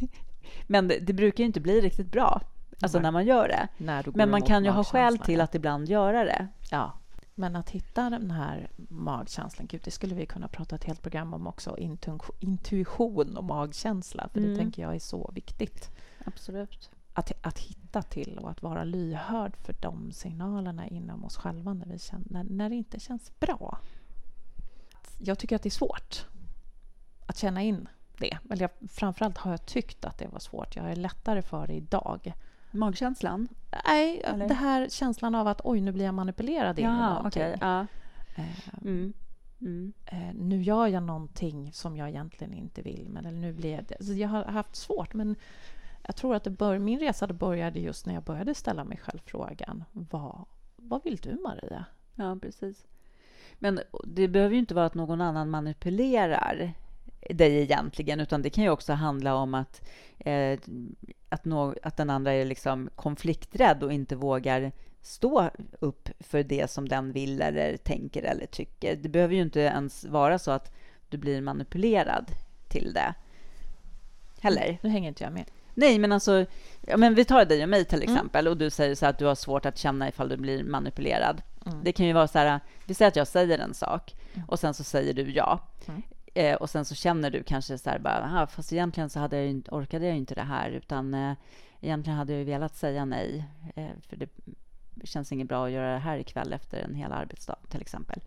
men 0.66 0.88
det, 0.88 0.98
det, 0.98 1.12
brukar 1.12 1.38
ju 1.38 1.46
inte 1.46 1.60
bli 1.60 1.80
riktigt 1.80 2.12
bra, 2.12 2.40
alltså 2.80 2.98
när 2.98 3.10
man 3.10 3.26
gör 3.26 3.48
det. 3.48 3.68
men 4.14 4.30
man 4.30 4.42
kan 4.42 4.64
ju 4.64 4.70
ha 4.70 4.84
skäl 4.84 5.18
till 5.18 5.40
att 5.40 5.54
ibland 5.54 5.88
göra 5.88 6.24
det. 6.24 6.48
Ja. 6.70 6.92
Men 7.34 7.56
att 7.56 7.70
hitta 7.70 8.10
den 8.10 8.30
här 8.30 8.70
magkänslan, 8.88 9.66
gud, 9.66 9.80
det 9.84 9.90
skulle 9.90 10.14
vi 10.14 10.26
kunna 10.26 10.48
prata 10.48 10.76
ett 10.76 10.84
helt 10.84 11.02
program 11.02 11.34
om 11.34 11.46
också, 11.46 11.76
intuition 12.40 13.36
och 13.36 13.44
magkänsla, 13.44 14.28
för 14.28 14.38
mm. 14.38 14.50
det 14.50 14.56
tänker 14.56 14.82
jag 14.82 14.94
är 14.94 14.98
så 14.98 15.30
viktigt. 15.34 15.90
Absolut. 16.24 16.90
Att, 17.12 17.32
att 17.40 17.58
hitta 17.58 18.02
till 18.02 18.38
och 18.38 18.50
att 18.50 18.62
vara 18.62 18.84
lyhörd 18.84 19.56
för 19.56 19.74
de 19.80 20.12
signalerna 20.12 20.86
inom 20.88 21.24
oss 21.24 21.36
själva 21.36 21.74
när, 21.74 21.86
vi 21.86 21.98
känner, 21.98 22.26
när, 22.30 22.44
när 22.44 22.68
det 22.68 22.76
inte 22.76 23.00
känns 23.00 23.40
bra. 23.40 23.78
Jag 25.18 25.38
tycker 25.38 25.56
att 25.56 25.62
det 25.62 25.68
är 25.68 25.70
svårt 25.70 26.26
att 27.26 27.38
känna 27.38 27.62
in 27.62 27.88
det. 28.18 28.38
Eller 28.50 28.62
jag, 28.62 28.90
framförallt 28.90 29.38
har 29.38 29.50
jag 29.50 29.66
tyckt 29.66 30.04
att 30.04 30.18
det 30.18 30.28
var 30.28 30.38
svårt. 30.38 30.76
Jag 30.76 30.90
är 30.90 30.96
lättare 30.96 31.42
för 31.42 31.66
det 31.66 31.74
idag 31.74 32.34
Magkänslan? 32.74 33.48
Nej, 33.86 34.20
Eller? 34.24 34.48
det 34.48 34.54
här 34.54 34.88
känslan 34.88 35.34
av 35.34 35.48
att 35.48 35.60
oj, 35.64 35.80
nu 35.80 35.92
blir 35.92 36.04
jag 36.04 36.14
manipulerad 36.14 36.78
in 36.78 36.84
Jaha, 36.84 37.22
i. 37.24 37.26
Okay, 37.26 37.56
ja. 37.60 37.86
Eh, 38.36 38.84
mm. 38.84 39.12
Mm. 39.60 39.92
Eh, 40.06 40.34
nu 40.34 40.62
gör 40.62 40.86
jag 40.86 41.02
någonting 41.02 41.72
som 41.72 41.96
jag 41.96 42.08
egentligen 42.08 42.54
inte 42.54 42.82
vill. 42.82 43.06
Men, 43.08 43.26
eller 43.26 43.38
nu 43.38 43.52
blir 43.52 43.70
jag, 43.70 43.84
alltså 43.92 44.12
jag 44.12 44.28
har 44.28 44.44
haft 44.44 44.76
svårt, 44.76 45.14
men 45.14 45.36
jag 46.06 46.16
tror 46.16 46.34
att 46.34 46.44
det 46.44 46.50
bör, 46.50 46.78
min 46.78 47.00
resa 47.00 47.26
började 47.26 47.80
just 47.80 48.06
när 48.06 48.14
jag 48.14 48.22
började 48.22 48.54
ställa 48.54 48.84
mig 48.84 48.98
själv 48.98 49.20
frågan 49.24 49.84
vad, 49.92 50.44
vad 50.76 51.04
vill 51.04 51.16
du, 51.16 51.38
Maria? 51.42 51.84
Ja, 52.14 52.38
precis. 52.42 52.86
Men 53.58 53.80
det 54.04 54.28
behöver 54.28 54.52
ju 54.52 54.58
inte 54.58 54.74
vara 54.74 54.86
att 54.86 54.94
någon 54.94 55.20
annan 55.20 55.50
manipulerar 55.50 56.74
dig 57.30 57.62
egentligen, 57.62 58.20
utan 58.20 58.42
det 58.42 58.50
kan 58.50 58.64
ju 58.64 58.70
också 58.70 58.92
handla 58.92 59.34
om 59.34 59.54
att, 59.54 59.88
eh, 60.18 60.58
att, 61.34 61.44
nå, 61.44 61.74
att 61.82 61.96
den 61.96 62.10
andra 62.10 62.32
är 62.32 62.44
liksom 62.44 62.90
konflikträdd 62.96 63.82
och 63.82 63.92
inte 63.92 64.16
vågar 64.16 64.72
stå 65.02 65.50
upp 65.80 66.08
för 66.20 66.42
det 66.42 66.70
som 66.70 66.88
den 66.88 67.12
vill 67.12 67.42
eller 67.42 67.76
tänker 67.76 68.22
eller 68.22 68.46
tycker. 68.46 68.96
Det 68.96 69.08
behöver 69.08 69.34
ju 69.34 69.42
inte 69.42 69.60
ens 69.60 70.04
vara 70.04 70.38
så 70.38 70.50
att 70.50 70.72
du 71.08 71.18
blir 71.18 71.40
manipulerad 71.40 72.30
till 72.68 72.92
det 72.92 73.14
heller. 74.40 74.78
Nu 74.82 74.88
hänger 74.88 75.08
inte 75.08 75.24
jag 75.24 75.32
med. 75.32 75.44
Nej, 75.74 75.98
men 75.98 76.12
alltså, 76.12 76.46
ja, 76.86 76.96
men 76.96 77.14
vi 77.14 77.24
tar 77.24 77.44
dig 77.44 77.62
och 77.62 77.68
mig 77.68 77.84
till 77.84 78.02
mm. 78.02 78.14
exempel 78.14 78.46
mm. 78.46 78.50
och 78.50 78.58
du 78.58 78.70
säger 78.70 78.94
så 78.94 79.06
att 79.06 79.18
du 79.18 79.24
har 79.24 79.34
svårt 79.34 79.66
att 79.66 79.78
känna 79.78 80.08
ifall 80.08 80.28
du 80.28 80.36
blir 80.36 80.64
manipulerad. 80.64 81.42
Mm. 81.66 81.84
Det 81.84 81.92
kan 81.92 82.06
ju 82.06 82.12
vara 82.12 82.28
så 82.28 82.38
här, 82.38 82.60
vi 82.86 82.94
säger 82.94 83.08
att 83.08 83.16
jag 83.16 83.28
säger 83.28 83.58
en 83.58 83.74
sak 83.74 84.14
mm. 84.34 84.48
och 84.48 84.58
sen 84.58 84.74
så 84.74 84.84
säger 84.84 85.14
du 85.14 85.30
ja. 85.30 85.60
Eh, 86.34 86.54
och 86.54 86.70
sen 86.70 86.84
så 86.84 86.94
känner 86.94 87.30
du 87.30 87.42
kanske 87.42 87.78
så 87.78 87.90
här 87.90 87.98
bara, 87.98 88.46
fast 88.46 88.72
egentligen 88.72 89.10
så 89.10 89.20
hade 89.20 89.36
jag 89.36 89.46
inte, 89.46 89.70
orkade 89.70 90.06
jag 90.06 90.16
inte 90.16 90.34
det 90.34 90.42
här, 90.42 90.70
utan 90.70 91.14
eh, 91.14 91.32
egentligen 91.80 92.18
hade 92.18 92.32
jag 92.32 92.44
velat 92.44 92.76
säga 92.76 93.04
nej, 93.04 93.44
eh, 93.74 93.88
för 94.08 94.16
det 94.16 94.28
känns 95.04 95.32
inget 95.32 95.48
bra 95.48 95.66
att 95.66 95.72
göra 95.72 95.92
det 95.92 95.98
här 95.98 96.18
ikväll 96.18 96.52
efter 96.52 96.78
en 96.78 96.94
hel 96.94 97.12
arbetsdag, 97.12 97.56
till 97.68 97.80
exempel. 97.80 98.20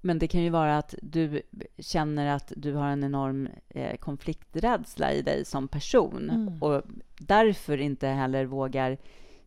Men 0.00 0.18
det 0.18 0.28
kan 0.28 0.42
ju 0.42 0.50
vara 0.50 0.78
att 0.78 0.94
du 1.02 1.42
känner 1.78 2.26
att 2.26 2.52
du 2.56 2.74
har 2.74 2.88
en 2.88 3.04
enorm 3.04 3.48
eh, 3.68 3.96
konflikträdsla 3.96 5.12
i 5.12 5.22
dig 5.22 5.44
som 5.44 5.68
person 5.68 6.30
mm. 6.30 6.62
och 6.62 6.82
därför 7.18 7.78
inte 7.78 8.08
heller 8.08 8.44
vågar 8.44 8.98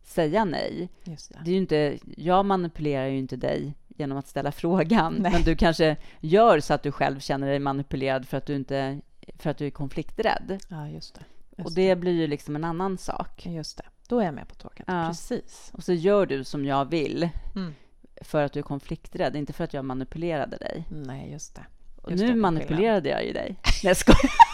säga 0.02 0.44
nej. 0.44 0.88
Det. 1.04 1.30
det. 1.44 1.50
är 1.50 1.52
ju 1.52 1.58
inte, 1.58 1.98
jag 2.16 2.44
manipulerar 2.44 3.06
ju 3.06 3.18
inte 3.18 3.36
dig 3.36 3.74
genom 3.98 4.18
att 4.18 4.28
ställa 4.28 4.52
frågan, 4.52 5.14
Nej. 5.14 5.32
men 5.32 5.42
du 5.42 5.56
kanske 5.56 5.96
gör 6.20 6.60
så 6.60 6.74
att 6.74 6.82
du 6.82 6.92
själv 6.92 7.20
känner 7.20 7.46
dig 7.46 7.58
manipulerad 7.58 8.28
för 8.28 8.36
att 8.36 8.46
du, 8.46 8.54
inte, 8.54 9.00
för 9.38 9.50
att 9.50 9.58
du 9.58 9.66
är 9.66 9.70
konflikträdd. 9.70 10.58
Ja, 10.68 10.88
just 10.88 11.14
det. 11.14 11.24
Just 11.58 11.66
och 11.66 11.74
det, 11.74 11.88
det, 11.88 11.96
blir 11.96 12.12
ju 12.12 12.26
liksom 12.26 12.56
en 12.56 12.64
annan 12.64 12.98
sak. 12.98 13.46
Just 13.46 13.76
det. 13.76 13.84
Då 14.08 14.20
är 14.20 14.24
jag 14.24 14.34
med 14.34 14.48
på 14.48 14.54
tåget. 14.54 14.84
Ja. 14.86 15.06
Precis. 15.08 15.70
Och 15.74 15.84
så 15.84 15.92
gör 15.92 16.26
du 16.26 16.44
som 16.44 16.64
jag 16.64 16.84
vill 16.90 17.28
mm. 17.54 17.74
för 18.20 18.42
att 18.42 18.52
du 18.52 18.58
är 18.58 18.62
konflikträdd, 18.64 19.36
inte 19.36 19.52
för 19.52 19.64
att 19.64 19.74
jag 19.74 19.84
manipulerade 19.84 20.56
dig. 20.56 20.84
Nej, 20.90 21.32
just 21.32 21.54
det. 21.54 21.66
Och 22.02 22.12
nu 22.12 22.26
det, 22.26 22.34
manipulerade 22.34 23.08
jag 23.08 23.24
ju 23.24 23.32
dig. 23.32 23.56
Nej, 23.64 23.74
jag 23.82 23.96
skojar. 23.96 24.30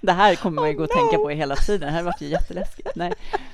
Det 0.00 0.12
här 0.12 0.34
kommer 0.34 0.62
man 0.62 0.70
ju 0.70 0.76
gå 0.76 0.84
och 0.84 0.90
tänka 0.90 1.16
på 1.16 1.28
hela 1.30 1.56
tiden. 1.56 1.80
Det 1.80 1.90
här 1.90 2.02
vart 2.02 2.20
ju 2.20 2.26
jätteläskigt. 2.26 2.88
Nej, 2.96 3.12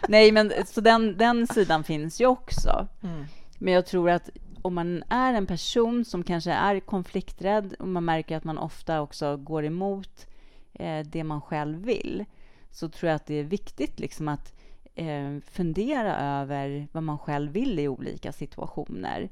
Nej 0.08 0.32
men 0.32 0.52
så 0.66 0.80
den, 0.80 1.16
den 1.16 1.46
sidan 1.46 1.84
finns 1.84 2.20
ju 2.20 2.26
också. 2.26 2.88
Mm. 3.02 3.26
Men 3.62 3.74
jag 3.74 3.86
tror 3.86 4.10
att 4.10 4.30
om 4.62 4.74
man 4.74 5.02
är 5.08 5.34
en 5.34 5.46
person 5.46 6.04
som 6.04 6.22
kanske 6.22 6.52
är 6.52 6.80
konflikträdd 6.80 7.74
och 7.78 7.88
man 7.88 8.04
märker 8.04 8.36
att 8.36 8.44
man 8.44 8.58
ofta 8.58 9.00
också 9.00 9.36
går 9.36 9.64
emot 9.64 10.26
eh, 10.72 11.06
det 11.06 11.24
man 11.24 11.40
själv 11.40 11.78
vill, 11.78 12.24
så 12.70 12.88
tror 12.88 13.08
jag 13.08 13.16
att 13.16 13.26
det 13.26 13.34
är 13.34 13.44
viktigt 13.44 14.00
liksom 14.00 14.28
att 14.28 14.54
eh, 14.94 15.38
fundera 15.40 16.16
över 16.16 16.88
vad 16.92 17.02
man 17.02 17.18
själv 17.18 17.52
vill 17.52 17.78
i 17.78 17.88
olika 17.88 18.32
situationer. 18.32 19.30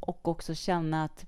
Och 0.00 0.28
också 0.28 0.54
känna 0.54 1.04
att 1.04 1.26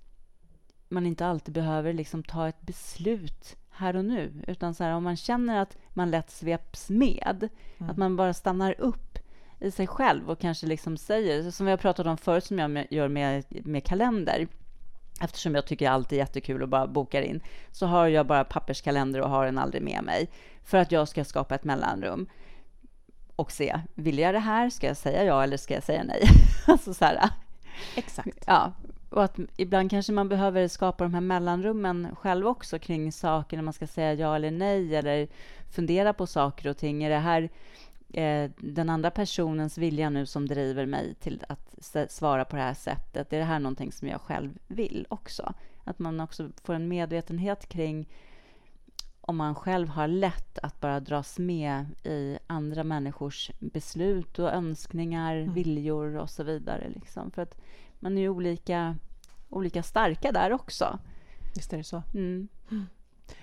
man 0.88 1.06
inte 1.06 1.26
alltid 1.26 1.54
behöver 1.54 1.92
liksom 1.92 2.22
ta 2.22 2.48
ett 2.48 2.62
beslut 2.62 3.56
här 3.70 3.96
och 3.96 4.04
nu, 4.04 4.44
utan 4.46 4.74
så 4.74 4.84
här, 4.84 4.92
om 4.92 5.04
man 5.04 5.16
känner 5.16 5.62
att 5.62 5.76
man 5.88 6.10
lätt 6.10 6.30
sveps 6.30 6.90
med, 6.90 7.48
mm. 7.78 7.90
att 7.90 7.96
man 7.96 8.16
bara 8.16 8.34
stannar 8.34 8.80
upp 8.80 9.11
i 9.62 9.70
sig 9.70 9.86
själv 9.86 10.30
och 10.30 10.38
kanske 10.38 10.66
liksom 10.66 10.96
säger, 10.96 11.50
som 11.50 11.66
vi 11.66 11.72
har 11.72 11.76
pratat 11.76 12.06
om 12.06 12.16
förut, 12.16 12.44
som 12.44 12.58
jag 12.58 12.86
gör 12.90 13.08
med, 13.08 13.44
med 13.48 13.84
kalender, 13.84 14.46
eftersom 15.20 15.54
jag 15.54 15.66
tycker 15.66 15.90
allt 15.90 16.12
är 16.12 16.16
jättekul 16.16 16.62
och 16.62 16.68
bara 16.68 16.86
bokar 16.86 17.22
in, 17.22 17.40
så 17.70 17.86
har 17.86 18.06
jag 18.06 18.26
bara 18.26 18.44
papperskalender 18.44 19.20
och 19.20 19.30
har 19.30 19.46
den 19.46 19.58
aldrig 19.58 19.82
med 19.82 20.04
mig, 20.04 20.28
för 20.64 20.78
att 20.78 20.92
jag 20.92 21.08
ska 21.08 21.24
skapa 21.24 21.54
ett 21.54 21.64
mellanrum 21.64 22.26
och 23.36 23.52
se, 23.52 23.80
vill 23.94 24.18
jag 24.18 24.34
det 24.34 24.38
här? 24.38 24.70
Ska 24.70 24.86
jag 24.86 24.96
säga 24.96 25.24
ja 25.24 25.42
eller 25.42 25.56
ska 25.56 25.74
jag 25.74 25.82
säga 25.82 26.04
nej? 26.04 26.22
alltså 26.66 26.94
så 26.94 27.04
här. 27.04 27.30
Exakt. 27.96 28.44
Ja, 28.46 28.72
och 29.10 29.24
att 29.24 29.38
ibland 29.56 29.90
kanske 29.90 30.12
man 30.12 30.28
behöver 30.28 30.68
skapa 30.68 31.04
de 31.04 31.14
här 31.14 31.20
mellanrummen 31.20 32.16
själv 32.16 32.46
också 32.46 32.78
kring 32.78 33.12
saker 33.12 33.56
när 33.56 33.64
man 33.64 33.72
ska 33.72 33.86
säga 33.86 34.14
ja 34.14 34.36
eller 34.36 34.50
nej 34.50 34.96
eller 34.96 35.28
fundera 35.70 36.12
på 36.12 36.26
saker 36.26 36.70
och 36.70 36.76
ting. 36.76 37.04
Är 37.04 37.10
det 37.10 37.18
här 37.18 37.50
eh, 38.12 38.50
den 38.56 38.90
andra 38.90 39.10
personens 39.10 39.78
vilja 39.78 40.10
nu 40.10 40.26
som 40.26 40.48
driver 40.48 40.86
mig 40.86 41.14
till 41.14 41.44
att 41.48 42.10
svara 42.10 42.44
på 42.44 42.56
det 42.56 42.62
här 42.62 42.74
sättet? 42.74 43.32
Är 43.32 43.38
det 43.38 43.44
här 43.44 43.58
någonting 43.58 43.92
som 43.92 44.08
jag 44.08 44.20
själv 44.20 44.58
vill 44.66 45.06
också? 45.08 45.54
Att 45.84 45.98
man 45.98 46.20
också 46.20 46.50
får 46.64 46.74
en 46.74 46.88
medvetenhet 46.88 47.68
kring 47.68 48.08
om 49.20 49.36
man 49.36 49.54
själv 49.54 49.88
har 49.88 50.08
lätt 50.08 50.58
att 50.58 50.80
bara 50.80 51.00
dras 51.00 51.38
med 51.38 51.86
i 52.04 52.38
andra 52.46 52.84
människors 52.84 53.50
beslut 53.60 54.38
och 54.38 54.52
önskningar, 54.52 55.36
mm. 55.36 55.54
viljor 55.54 56.16
och 56.16 56.30
så 56.30 56.42
vidare. 56.42 56.88
Liksom. 56.88 57.30
För 57.30 57.42
att 57.42 57.60
man 58.00 58.18
är 58.18 58.22
ju 58.22 58.28
olika, 58.28 58.96
olika 59.48 59.82
starka 59.82 60.32
där 60.32 60.52
också. 60.52 60.98
Visst 61.54 61.72
är 61.72 61.76
det 61.76 61.84
så. 61.84 62.02
Mm. 62.14 62.48
Mm. 62.70 62.86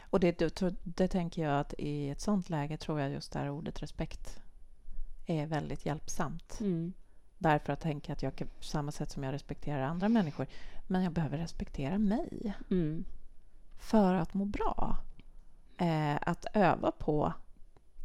Och 0.01 0.19
det, 0.19 0.39
det, 0.39 0.75
det, 0.83 1.07
tänker 1.07 1.43
jag 1.43 1.59
att 1.59 1.73
i 1.77 2.09
ett 2.09 2.21
sånt 2.21 2.49
läge 2.49 2.77
tror 2.77 2.99
jag 2.99 3.11
just 3.11 3.33
det 3.33 3.39
här 3.39 3.49
ordet 3.49 3.81
respekt 3.81 4.41
är 5.29 5.45
väldigt 5.45 5.85
hjälpsamt. 5.85 6.59
Mm. 6.59 6.93
Därför 7.37 7.73
att 7.73 7.79
tänka 7.79 8.13
att 8.13 8.23
jag 8.23 8.35
på 8.35 8.63
samma 8.63 8.91
sätt 8.91 9.11
som 9.11 9.23
jag 9.23 9.33
respekterar 9.33 9.81
andra 9.81 10.09
människor, 10.09 10.47
men 10.87 11.03
jag 11.03 11.13
behöver 11.13 11.37
respektera 11.37 11.97
mig. 11.97 12.53
Mm. 12.71 13.05
För 13.77 14.13
att 14.13 14.33
må 14.33 14.45
bra. 14.45 14.97
Eh, 15.77 16.15
att 16.21 16.45
öva 16.53 16.91
på, 16.91 17.33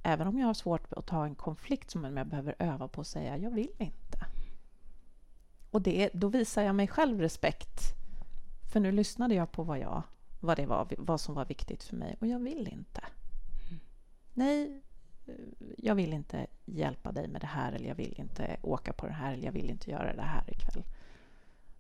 även 0.02 0.26
om 0.26 0.38
jag 0.38 0.46
har 0.46 0.54
svårt 0.54 0.92
att 0.92 1.06
ta 1.06 1.24
en 1.24 1.34
konflikt 1.34 1.90
som 1.90 2.16
jag 2.16 2.26
behöver 2.26 2.54
öva 2.58 2.88
på 2.88 3.00
att 3.00 3.06
säga 3.06 3.37
jag 3.37 3.50
vill 3.50 3.70
inte. 3.78 4.26
Och 5.70 5.82
det, 5.82 6.10
då 6.14 6.28
visar 6.28 6.62
jag 6.62 6.74
mig 6.74 6.88
själv 6.88 7.20
respekt 7.20 7.80
För 8.72 8.80
nu 8.80 8.92
lyssnade 8.92 9.34
jag 9.34 9.52
på 9.52 9.62
vad, 9.62 9.78
jag, 9.78 10.02
vad, 10.40 10.56
det 10.56 10.66
var, 10.66 10.88
vad 10.98 11.20
som 11.20 11.34
var 11.34 11.44
viktigt 11.44 11.82
för 11.82 11.96
mig 11.96 12.16
och 12.20 12.26
jag 12.26 12.38
vill 12.38 12.68
inte. 12.68 13.00
Mm. 13.68 13.80
Nej, 14.34 14.82
jag 15.76 15.94
vill 15.94 16.12
inte 16.12 16.46
hjälpa 16.64 17.12
dig 17.12 17.28
med 17.28 17.40
det 17.40 17.46
här 17.46 17.72
eller 17.72 17.88
jag 17.88 17.94
vill 17.94 18.14
inte 18.16 18.56
åka 18.62 18.92
på 18.92 19.06
det 19.06 19.12
här 19.12 19.32
eller 19.32 19.44
jag 19.44 19.52
vill 19.52 19.70
inte 19.70 19.90
göra 19.90 20.16
det 20.16 20.22
här 20.22 20.50
ikväll. 20.50 20.84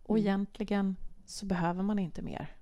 Och 0.02 0.18
mm. 0.18 0.26
egentligen 0.26 0.96
så 1.26 1.46
behöver 1.46 1.82
man 1.82 1.98
inte 1.98 2.22
mer. 2.22 2.56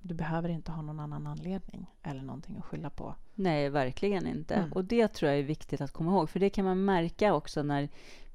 Du 0.00 0.14
behöver 0.14 0.48
inte 0.48 0.72
ha 0.72 0.82
någon 0.82 1.00
annan 1.00 1.26
anledning 1.26 1.86
eller 2.02 2.22
någonting 2.22 2.56
att 2.56 2.64
skylla 2.64 2.90
på. 2.90 3.14
Nej, 3.34 3.68
verkligen 3.68 4.26
inte. 4.26 4.54
Mm. 4.54 4.72
Och 4.72 4.84
det 4.84 5.08
tror 5.08 5.30
jag 5.30 5.38
är 5.38 5.44
viktigt 5.44 5.80
att 5.80 5.92
komma 5.92 6.10
ihåg, 6.10 6.30
för 6.30 6.40
det 6.40 6.50
kan 6.50 6.64
man 6.64 6.84
märka 6.84 7.34
också 7.34 7.62
när 7.62 7.88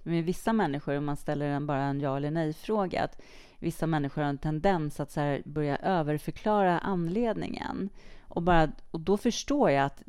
med 0.03 0.23
vissa 0.23 0.53
människor, 0.53 0.97
om 0.97 1.05
man 1.05 1.17
ställer 1.17 1.45
en 1.45 1.67
bara 1.67 1.83
en 1.83 1.99
ja 1.99 2.17
eller 2.17 2.31
nej-fråga, 2.31 3.03
att 3.03 3.21
vissa 3.59 3.87
människor 3.87 4.21
har 4.21 4.29
en 4.29 4.37
tendens 4.37 4.99
att 4.99 5.11
så 5.11 5.39
börja 5.45 5.77
överförklara 5.77 6.79
anledningen. 6.79 7.89
Och, 8.21 8.43
bara, 8.43 8.71
och 8.91 8.99
då 8.99 9.17
förstår 9.17 9.71
jag 9.71 9.85
att 9.85 10.03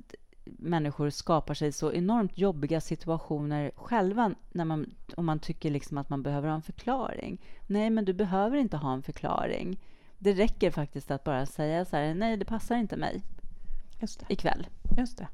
människor 0.45 1.11
skapar 1.11 1.55
sig 1.55 1.73
så 1.73 1.93
enormt 1.93 2.39
jobbiga 2.39 2.81
situationer 2.81 3.71
själva 3.77 4.35
när 4.53 4.65
man, 4.65 4.95
om 5.17 5.27
man 5.27 5.39
tycker 5.39 5.71
liksom 5.71 5.99
att 5.99 6.11
man 6.11 6.23
behöver 6.23 6.49
ha 6.49 6.55
en 6.55 6.63
förklaring. 6.63 7.41
Nej, 7.67 7.91
men 7.91 8.05
du 8.05 8.13
behöver 8.13 8.57
inte 8.57 8.77
ha 8.77 8.93
en 8.93 9.03
förklaring. 9.03 9.81
Det 10.19 10.33
räcker 10.33 10.71
faktiskt 10.71 11.11
att 11.11 11.25
bara 11.25 11.47
säga 11.47 11.85
så 11.85 11.97
här, 11.97 12.15
nej, 12.15 12.37
det 12.37 12.45
passar 12.45 12.77
inte 12.77 12.97
mig 12.97 13.23
Just 14.01 14.21
det. 14.21 14.33
ikväll. 14.33 14.67
Just 14.99 15.19
det. 15.19 15.29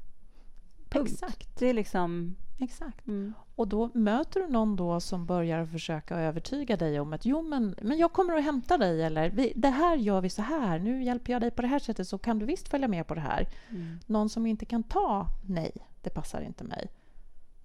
Punkt. 0.91 1.11
Exakt. 1.11 1.59
Det 1.59 1.69
är 1.69 1.73
liksom... 1.73 2.35
Exakt. 2.59 3.07
Mm. 3.07 3.33
Och 3.55 3.67
då 3.67 3.89
möter 3.93 4.39
du 4.39 4.47
någon 4.47 4.75
då 4.75 4.99
som 4.99 5.25
börjar 5.25 5.65
försöka 5.65 6.15
övertyga 6.15 6.77
dig 6.77 6.99
om 6.99 7.13
att 7.13 7.25
jo, 7.25 7.41
men, 7.41 7.75
men 7.81 7.97
jag 7.97 8.13
kommer 8.13 8.37
att 8.37 8.43
hämta 8.43 8.77
dig 8.77 9.03
eller 9.03 9.29
vi, 9.29 9.53
det 9.55 9.69
här 9.69 9.97
gör 9.97 10.21
vi 10.21 10.29
så 10.29 10.41
här. 10.41 10.79
Nu 10.79 11.03
hjälper 11.03 11.33
jag 11.33 11.41
dig 11.41 11.51
på 11.51 11.61
det 11.61 11.67
här 11.67 11.79
sättet 11.79 12.07
så 12.07 12.17
kan 12.17 12.39
du 12.39 12.45
visst 12.45 12.67
följa 12.67 12.87
med 12.87 13.07
på 13.07 13.15
det 13.15 13.21
här. 13.21 13.47
Mm. 13.69 13.99
Någon 14.05 14.29
som 14.29 14.45
inte 14.45 14.65
kan 14.65 14.83
ta 14.83 15.27
nej, 15.47 15.71
det 16.01 16.09
passar 16.09 16.41
inte 16.41 16.63
mig. 16.63 16.89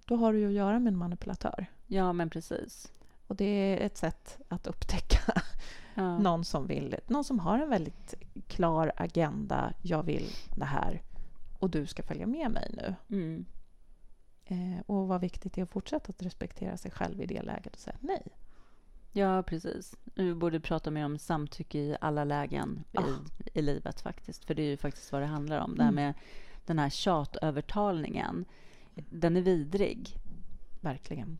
Då 0.05 0.15
har 0.15 0.33
du 0.33 0.39
ju 0.39 0.47
att 0.47 0.53
göra 0.53 0.79
med 0.79 0.93
en 0.93 0.97
manipulatör. 0.97 1.65
Ja, 1.87 2.13
men 2.13 2.29
precis. 2.29 2.91
Och 3.27 3.35
det 3.35 3.45
är 3.45 3.85
ett 3.85 3.97
sätt 3.97 4.37
att 4.47 4.67
upptäcka 4.67 5.41
ja. 5.93 6.17
någon 6.19 6.45
som 6.45 6.67
vill, 6.67 6.95
någon 7.07 7.23
som 7.23 7.39
har 7.39 7.59
en 7.59 7.69
väldigt 7.69 8.13
klar 8.47 8.91
agenda. 8.95 9.73
Jag 9.81 10.03
vill 10.03 10.29
det 10.55 10.65
här 10.65 11.01
och 11.59 11.69
du 11.69 11.85
ska 11.85 12.03
följa 12.03 12.27
med 12.27 12.51
mig 12.51 12.71
nu. 12.73 12.95
Mm. 13.17 13.45
Eh, 14.45 14.81
och 14.85 15.07
vad 15.07 15.21
viktigt 15.21 15.53
det 15.53 15.61
är 15.61 15.63
att 15.63 15.69
fortsätta 15.69 16.09
att 16.09 16.21
respektera 16.21 16.77
sig 16.77 16.91
själv 16.91 17.21
i 17.21 17.25
det 17.25 17.41
läget 17.41 17.73
och 17.73 17.79
säga 17.79 17.97
nej. 17.99 18.23
Ja, 19.11 19.43
precis. 19.43 19.95
Vi 20.15 20.33
borde 20.33 20.59
prata 20.59 20.91
mer 20.91 21.05
om 21.05 21.17
samtycke 21.17 21.79
i 21.79 21.97
alla 22.01 22.23
lägen 22.23 22.83
i, 22.91 22.97
ah. 22.97 23.03
i 23.53 23.61
livet 23.61 24.01
faktiskt. 24.01 24.45
För 24.45 24.55
det 24.55 24.61
är 24.61 24.69
ju 24.69 24.77
faktiskt 24.77 25.11
vad 25.11 25.21
det 25.21 25.25
handlar 25.25 25.59
om. 25.59 25.73
Mm. 25.73 25.77
Det 25.77 25.83
här 25.83 25.91
mm. 25.91 26.03
med 26.05 26.13
den 26.65 26.79
här 26.79 26.89
tjatövertalningen. 26.89 28.45
Den 28.95 29.37
är 29.37 29.41
vidrig. 29.41 30.15
Verkligen. 30.81 31.37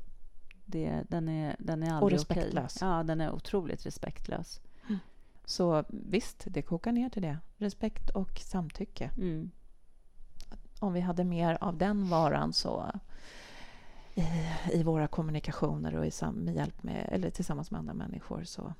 Det, 0.65 1.03
den, 1.10 1.30
är, 1.30 1.56
den 1.60 1.84
är 1.84 1.88
aldrig 1.88 2.03
Och 2.03 2.12
respektlös. 2.12 2.75
Okej. 2.75 2.88
Ja, 2.88 3.03
den 3.03 3.21
är 3.21 3.32
otroligt 3.32 3.86
respektlös. 3.86 4.62
Mm. 4.88 4.99
Så 5.45 5.84
visst, 5.89 6.43
det 6.47 6.62
kokar 6.62 6.91
ner 6.91 7.10
till 7.10 7.21
det. 7.21 7.38
Respekt 7.58 8.10
och 8.10 8.39
samtycke. 8.39 9.12
Mm 9.17 9.51
om 10.79 10.93
vi 10.93 10.99
hade 10.99 11.23
mer 11.23 11.57
av 11.61 11.77
den 11.77 12.09
varan 12.09 12.53
så 12.53 12.91
i, 14.15 14.23
i 14.73 14.83
våra 14.83 15.07
kommunikationer 15.07 15.95
och 15.95 16.05
i 16.05 16.11
sam, 16.11 16.35
med 16.35 16.55
hjälp 16.55 16.83
med, 16.83 17.09
eller 17.11 17.29
tillsammans 17.29 17.71
med 17.71 17.79
andra 17.79 17.93
människor 17.93 18.43
så 18.43 18.73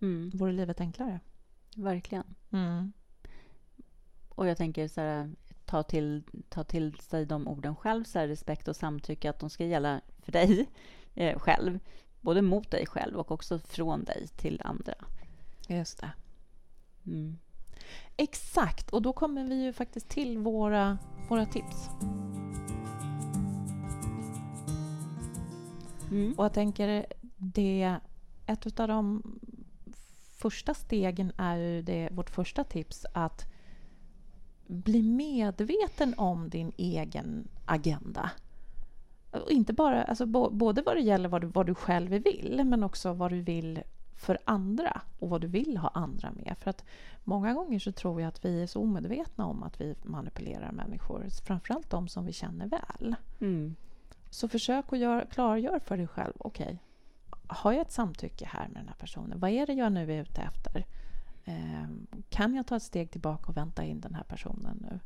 mm. 0.00 0.30
vore 0.34 0.52
livet 0.52 0.80
enklare. 0.80 1.20
Verkligen. 1.76 2.24
Mm. 2.50 2.92
Och 4.28 4.46
jag 4.46 4.56
tänker 4.56 4.88
så 4.88 5.00
här, 5.00 5.30
ta 5.64 5.82
till, 5.82 6.22
ta 6.48 6.64
till 6.64 6.94
sig 6.94 7.26
de 7.26 7.48
orden 7.48 7.76
själv, 7.76 8.04
så 8.04 8.18
här, 8.18 8.28
respekt 8.28 8.68
och 8.68 8.76
samtycke, 8.76 9.30
att 9.30 9.38
de 9.38 9.50
ska 9.50 9.64
gälla 9.64 10.00
för 10.22 10.32
dig 10.32 10.66
eh, 11.14 11.38
själv. 11.38 11.78
Både 12.20 12.42
mot 12.42 12.70
dig 12.70 12.86
själv 12.86 13.16
och 13.16 13.30
också 13.30 13.58
från 13.58 14.04
dig 14.04 14.28
till 14.36 14.60
andra. 14.64 14.94
Just 15.68 16.00
det. 16.00 16.10
Mm. 17.06 17.38
Exakt, 18.16 18.90
och 18.90 19.02
då 19.02 19.12
kommer 19.12 19.44
vi 19.44 19.64
ju 19.64 19.72
faktiskt 19.72 20.08
till 20.08 20.38
våra, 20.38 20.98
våra 21.28 21.46
tips. 21.46 21.90
Mm. 26.10 26.34
Och 26.36 26.44
jag 26.44 26.52
tänker, 26.52 27.06
det, 27.36 27.96
ett 28.46 28.80
av 28.80 28.88
de 28.88 29.22
första 30.38 30.74
stegen 30.74 31.32
är 31.36 31.56
ju 31.56 31.82
det, 31.82 32.08
vårt 32.12 32.30
första 32.30 32.64
tips 32.64 33.06
att 33.14 33.44
bli 34.66 35.02
medveten 35.02 36.14
om 36.16 36.48
din 36.48 36.72
egen 36.76 37.48
agenda. 37.66 38.30
Och 39.30 39.50
inte 39.50 39.72
bara, 39.72 40.02
alltså, 40.02 40.26
både 40.26 40.82
vad 40.82 40.96
det 40.96 41.00
gäller 41.00 41.28
vad 41.28 41.40
du, 41.40 41.46
vad 41.46 41.66
du 41.66 41.74
själv 41.74 42.10
vill, 42.10 42.62
men 42.64 42.84
också 42.84 43.12
vad 43.12 43.30
du 43.30 43.40
vill 43.40 43.82
för 44.18 44.38
andra 44.44 45.00
och 45.18 45.28
vad 45.28 45.40
du 45.40 45.46
vill 45.46 45.76
ha 45.76 45.88
andra 45.88 46.30
med. 46.30 46.56
För 46.60 46.70
att 46.70 46.84
många 47.24 47.54
gånger 47.54 47.78
så 47.78 47.92
tror 47.92 48.20
jag 48.20 48.28
att 48.28 48.44
vi 48.44 48.62
är 48.62 48.66
så 48.66 48.82
omedvetna 48.82 49.46
om 49.46 49.62
att 49.62 49.80
vi 49.80 49.94
manipulerar 50.02 50.72
människor, 50.72 51.26
framförallt 51.44 51.90
de 51.90 52.08
som 52.08 52.26
vi 52.26 52.32
känner 52.32 52.66
väl. 52.66 53.16
Mm. 53.40 53.76
Så 54.30 54.48
försök 54.48 54.92
att 54.92 54.98
gör, 54.98 55.26
klargöra 55.30 55.80
för 55.80 55.96
dig 55.96 56.06
själv, 56.06 56.32
okej, 56.38 56.64
okay, 56.66 56.78
har 57.46 57.72
jag 57.72 57.80
ett 57.80 57.92
samtycke 57.92 58.44
här 58.46 58.68
med 58.68 58.80
den 58.80 58.88
här 58.88 58.96
personen? 58.98 59.40
Vad 59.40 59.50
är 59.50 59.66
det 59.66 59.72
jag 59.72 59.92
nu 59.92 60.12
är 60.12 60.22
ute 60.22 60.40
efter? 60.40 60.86
Eh, 61.44 61.88
kan 62.28 62.54
jag 62.54 62.66
ta 62.66 62.76
ett 62.76 62.82
steg 62.82 63.10
tillbaka 63.10 63.46
och 63.46 63.56
vänta 63.56 63.84
in 63.84 64.00
den 64.00 64.14
här 64.14 64.24
personen 64.24 64.86
nu? 64.90 65.00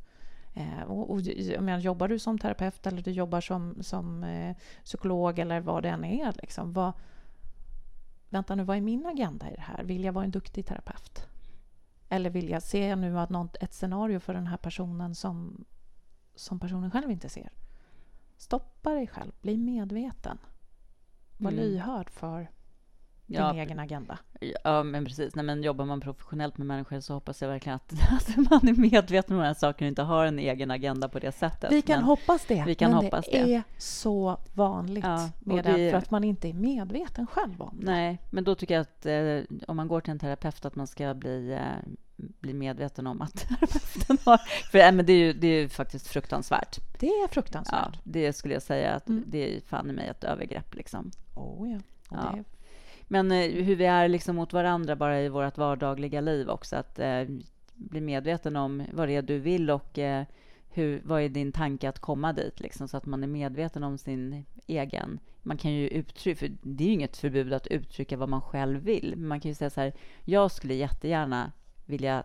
Eh, 0.55 0.83
och, 0.83 1.11
och, 1.11 1.21
jag 1.21 1.81
jobbar 1.81 2.09
du 2.09 2.19
som 2.19 2.39
terapeut 2.39 2.87
eller 2.87 3.03
du 3.03 3.11
jobbar 3.11 3.41
som, 3.41 3.83
som 3.83 4.25
eh, 4.25 4.57
psykolog 4.85 5.39
eller 5.39 5.61
vad 5.61 5.83
det 5.83 5.89
än 5.89 6.05
är, 6.05 6.33
liksom, 6.43 6.73
vad, 6.73 6.93
vänta 8.33 8.55
nu, 8.55 8.65
vad 8.65 8.77
är 8.77 8.81
min 8.81 9.07
agenda 9.07 9.51
i 9.51 9.55
det 9.55 9.61
här? 9.61 9.85
Vill 9.85 10.05
jag 10.05 10.13
vara 10.13 10.25
en 10.25 10.31
duktig 10.31 10.67
terapeut? 10.67 11.27
Eller 12.09 12.31
vill 12.31 12.49
jag, 12.49 12.63
ser 12.63 12.89
jag 12.89 12.99
nu 12.99 13.19
att 13.19 13.31
något, 13.31 13.57
ett 13.61 13.75
scenario 13.75 14.21
för 14.21 14.35
den 14.35 14.47
här 14.47 14.57
personen 14.57 15.15
som, 15.15 15.65
som 16.35 16.61
personen 16.61 16.91
själv 16.91 17.11
inte 17.11 17.29
ser? 17.29 17.53
Stoppa 18.37 18.91
dig 18.91 19.07
själv, 19.07 19.33
bli 19.41 19.57
medveten. 19.57 20.39
Var 21.37 21.53
mm. 21.53 21.65
lyhörd 21.65 22.11
för 22.11 22.51
din 23.27 23.41
ja, 23.41 23.55
egen 23.55 23.79
agenda. 23.79 24.19
Ja, 24.65 24.83
men 24.83 25.05
precis. 25.05 25.35
Nej, 25.35 25.45
men 25.45 25.63
jobbar 25.63 25.85
man 25.85 26.01
professionellt 26.01 26.59
med 26.59 26.67
människor 26.67 27.01
så 27.01 27.15
hoppas 27.15 27.43
jag 27.43 27.49
verkligen 27.49 27.77
att, 27.77 27.93
att 28.13 28.37
man 28.37 28.69
är 28.69 28.73
medveten 28.73 29.37
om 29.37 29.43
de 29.43 29.47
här 29.47 29.55
sakerna 29.55 29.87
och 29.87 29.89
inte 29.89 30.03
har 30.03 30.27
en 30.27 30.39
egen 30.39 30.71
agenda 30.71 31.09
på 31.09 31.19
det 31.19 31.33
sättet. 31.33 31.73
Vi 31.73 31.83
kan 31.83 31.97
men, 31.97 32.05
hoppas 32.05 32.45
det, 32.47 32.65
vi 32.67 32.75
kan 32.75 32.91
men 32.91 33.05
hoppas 33.05 33.25
det, 33.25 33.45
det 33.45 33.55
är 33.55 33.63
så 33.79 34.41
vanligt 34.55 35.05
ja, 35.05 35.31
med 35.41 35.65
det, 35.65 35.91
för 35.91 35.99
att 35.99 36.11
man 36.11 36.25
inte 36.25 36.49
är 36.49 36.55
medveten 36.55 37.27
själv 37.27 37.63
om 37.63 37.79
det. 37.81 37.87
Nej, 37.87 38.19
men 38.31 38.45
då 38.45 38.55
tycker 38.55 38.75
jag 38.75 38.81
att 38.81 39.07
eh, 39.07 39.57
om 39.69 39.77
man 39.77 39.89
går 39.89 40.01
till 40.01 40.11
en 40.11 40.19
terapeut 40.19 40.65
att 40.65 40.77
man 40.77 40.87
ska 40.87 41.15
bli 41.15 41.53
eh, 41.53 41.91
bli 42.17 42.55
medveten 42.55 43.07
om 43.07 43.23
att 43.23 43.35
terapeuten 43.49 44.19
har... 44.25 44.41
För, 44.71 44.79
äh, 44.79 44.93
men 44.93 45.07
det, 45.07 45.13
är 45.13 45.19
ju, 45.19 45.33
det 45.33 45.47
är 45.47 45.69
faktiskt 45.69 46.07
fruktansvärt. 46.07 46.79
Det 46.99 47.07
är 47.07 47.29
fruktansvärt. 47.29 47.95
Ja, 47.95 48.01
det 48.05 48.33
skulle 48.33 48.55
jag 48.55 48.63
säga 48.63 48.93
att 48.95 49.09
mm. 49.09 49.25
det 49.27 49.57
är 49.57 49.61
fan 49.61 49.91
i 49.91 49.93
mig 49.93 50.09
ett 50.09 50.25
övergrepp. 50.25 50.75
Liksom. 50.75 51.11
Oh, 51.35 51.71
ja. 51.71 51.79
ja. 52.11 52.35
Det 52.35 52.45
men 53.09 53.33
eh, 53.33 53.51
hur 53.51 53.77
vi 53.77 53.85
är 53.85 54.09
liksom 54.09 54.37
mot 54.37 54.53
varandra 54.53 54.97
bara 54.97 55.21
i 55.21 55.29
vårt 55.29 55.59
vardagliga 55.59 56.21
liv 56.21 56.51
också. 56.51 56.77
Att 56.77 56.99
eh, 56.99 57.25
bli 57.75 58.01
medveten 58.01 58.57
om 58.57 58.83
vad 58.93 59.09
det 59.09 59.17
är 59.17 59.23
du 59.23 59.39
vill 59.39 59.71
och 59.71 59.99
eh, 59.99 60.25
hur, 60.75 61.03
vad 61.05 61.23
är 61.23 61.29
din 61.29 61.53
tanke 61.53 61.89
att 61.89 61.99
komma 61.99 62.33
dit, 62.33 62.61
liksom, 62.61 62.89
så 62.89 62.97
att 62.97 63.07
man 63.07 63.23
är 63.23 63.27
medveten 63.27 63.85
om 63.85 63.99
sin 63.99 64.45
egen... 64.67 65.21
Man 65.43 65.57
kan 65.57 65.73
ju 65.73 65.89
uttrycka, 65.89 66.39
för 66.39 66.51
det 66.63 66.85
är 66.85 66.89
ju 66.89 66.95
inget 66.95 67.17
förbud 67.17 67.53
att 67.53 67.67
uttrycka 67.67 68.17
vad 68.17 68.29
man 68.29 68.43
själv 68.43 68.81
vill, 68.81 69.15
men 69.17 69.29
man 69.29 69.41
kan 69.41 69.49
ju 69.51 69.55
säga 69.55 69.71
så 69.71 69.81
här, 69.81 69.93
jag 70.25 70.51
skulle 70.51 70.75
jättegärna 70.75 71.53
vilja 71.87 72.25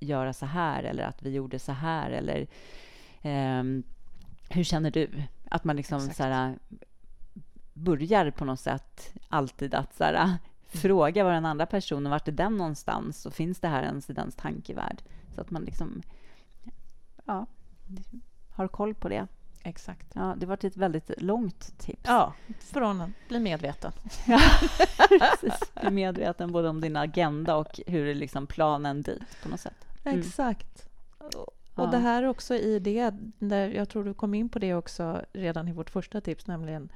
göra 0.00 0.32
så 0.32 0.46
här, 0.46 0.82
eller 0.82 1.04
att 1.04 1.22
vi 1.22 1.30
gjorde 1.30 1.58
så 1.58 1.72
här, 1.72 2.10
eller 2.10 2.46
eh, 3.22 3.82
hur 4.50 4.64
känner 4.64 4.90
du? 4.90 5.10
Att 5.50 5.64
man 5.64 5.76
liksom 5.76 6.00
så 6.00 6.22
här, 6.22 6.58
börjar 7.76 8.30
på 8.30 8.44
något 8.44 8.60
sätt 8.60 9.14
alltid 9.28 9.74
att 9.74 9.94
så 9.94 10.04
här, 10.04 10.14
mm. 10.14 10.36
fråga 10.66 11.24
vad 11.24 11.32
den 11.32 11.46
andra 11.46 11.66
personen, 11.66 12.10
vart 12.10 12.28
är 12.28 12.32
den 12.32 12.56
någonstans 12.56 13.26
och 13.26 13.34
finns 13.34 13.60
det 13.60 13.68
här 13.68 13.82
ens 13.82 14.10
i 14.10 14.12
dens 14.12 14.36
tankevärld? 14.36 15.02
Så 15.34 15.40
att 15.40 15.50
man 15.50 15.62
liksom 15.62 16.02
ja, 17.24 17.46
har 18.50 18.68
koll 18.68 18.94
på 18.94 19.08
det. 19.08 19.26
Exakt. 19.62 20.06
Ja, 20.14 20.34
det 20.36 20.46
var 20.46 20.66
ett 20.66 20.76
väldigt 20.76 21.10
långt 21.22 21.78
tips. 21.78 22.02
Ja, 22.04 22.34
från 22.58 23.00
en, 23.00 23.14
bli 23.28 23.38
medveten. 23.38 23.92
ja, 24.26 24.40
precis. 25.08 25.72
Bli 25.80 25.90
medveten 25.90 26.52
både 26.52 26.68
om 26.68 26.80
din 26.80 26.96
agenda 26.96 27.56
och 27.56 27.80
hur 27.86 28.14
liksom 28.14 28.46
planen 28.46 29.02
dit 29.02 29.42
på 29.42 29.48
något 29.48 29.60
sätt. 29.60 29.86
Mm. 30.04 30.18
Exakt. 30.18 30.88
Och 31.76 31.84
ja. 31.84 31.86
det 31.86 31.98
här 31.98 32.22
också 32.22 32.54
i 32.54 32.78
det, 32.78 33.14
där 33.38 33.68
jag 33.68 33.88
tror 33.88 34.04
du 34.04 34.14
kom 34.14 34.34
in 34.34 34.48
på 34.48 34.58
det 34.58 34.74
också 34.74 35.22
redan 35.32 35.68
i 35.68 35.72
vårt 35.72 35.90
första 35.90 36.20
tips, 36.20 36.46
nämligen 36.46 36.88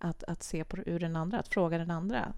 att, 0.00 0.24
att 0.24 0.42
se 0.42 0.64
på 0.64 0.76
ur 0.76 0.98
den 1.00 1.16
andra, 1.16 1.38
att 1.38 1.48
fråga 1.48 1.78
den 1.78 1.90
andra. 1.90 2.32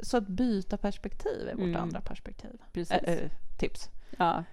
så 0.00 0.16
att 0.16 0.26
byta 0.28 0.76
perspektiv 0.76 1.48
är 1.48 1.54
vårt 1.54 1.64
Mm. 1.64 1.82
andra 1.82 2.00
perspektiv. 2.00 2.60
Precis. 2.72 2.92
Ä- 2.96 3.24
äh, 3.24 3.30
tips. 3.58 3.90
Ja, 4.18 4.44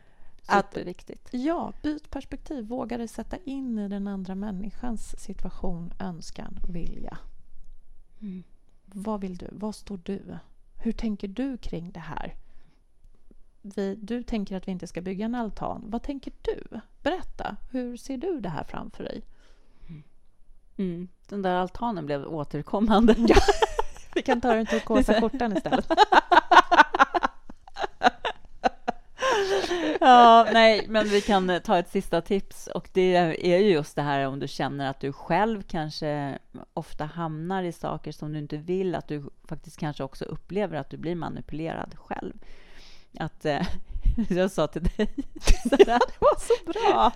Att- 0.46 0.66
superviktigt. 0.74 1.30
Ja, 1.32 1.74
byt 1.84 2.10
perspektiv. 2.10 2.66
Våga 2.66 2.98
dig 2.98 3.08
sätta 3.08 3.38
in 3.38 3.80
i 3.80 3.88
den 3.88 4.08
andra 4.08 4.36
människans 4.36 5.20
situation, 5.20 5.94
önskan, 6.00 6.60
vilja. 6.70 7.18
Mm. 8.22 8.44
Vad 8.86 9.22
vill 9.22 9.38
du? 9.38 9.48
Vad 9.52 9.76
står 9.76 10.00
du? 10.04 10.38
Hur 10.84 10.92
tänker 10.92 11.28
du 11.28 11.58
kring 11.58 11.92
det 11.92 12.00
här? 12.00 12.36
Vi, 13.62 13.96
du 13.96 14.24
tänker 14.24 14.58
att 14.58 14.68
vi 14.68 14.72
inte 14.72 14.88
ska 14.88 15.02
bygga 15.02 15.26
en 15.26 15.36
altan. 15.36 15.84
Vad 15.88 16.04
tänker 16.04 16.34
du? 16.42 16.80
Berätta. 17.04 17.58
Hur 17.72 17.98
ser 17.98 18.18
du 18.18 18.40
det 18.40 18.50
här 18.50 18.64
framför 18.64 19.04
dig? 19.04 19.22
Mm. 20.78 21.08
Den 21.30 21.42
där 21.42 21.56
altanen 21.56 22.06
blev 22.06 22.26
återkommande. 22.26 23.16
Vi 24.16 24.22
kan 24.22 24.42
ta 24.42 24.54
den 24.54 24.66
turkosa 24.66 25.22
skjortan 25.22 25.58
istället. 25.58 25.88
ja, 30.00 30.48
nej, 30.54 30.86
men 30.88 31.08
vi 31.08 31.22
kan 31.22 31.50
eh, 31.50 31.60
ta 31.60 31.78
ett 31.78 31.90
sista 31.90 32.22
tips 32.22 32.68
och 32.68 32.90
det 32.94 33.16
är 33.52 33.58
ju 33.58 33.70
just 33.70 33.96
det 33.96 34.02
här 34.02 34.28
om 34.28 34.40
du 34.40 34.48
känner 34.48 34.90
att 34.90 35.00
du 35.00 35.14
själv 35.14 35.62
kanske 35.62 36.38
ofta 36.74 37.06
hamnar 37.06 37.64
i 37.64 37.72
saker 37.72 38.12
som 38.12 38.34
du 38.34 38.40
inte 38.40 38.58
vill, 38.58 38.96
att 38.96 39.08
du 39.08 39.30
faktiskt 39.48 39.80
kanske 39.80 40.04
också 40.04 40.26
upplever 40.26 40.78
att 40.78 40.90
du 40.90 40.98
blir 40.98 41.16
manipulerad 41.16 41.96
själv. 41.98 42.34
Att 43.20 43.46
eh, 43.46 43.68
jag 44.30 44.52
sa 44.52 44.68
till 44.68 44.84
dig, 44.84 45.10
det 45.64 45.88
var 46.20 46.40
så 46.40 46.72
bra! 46.72 47.12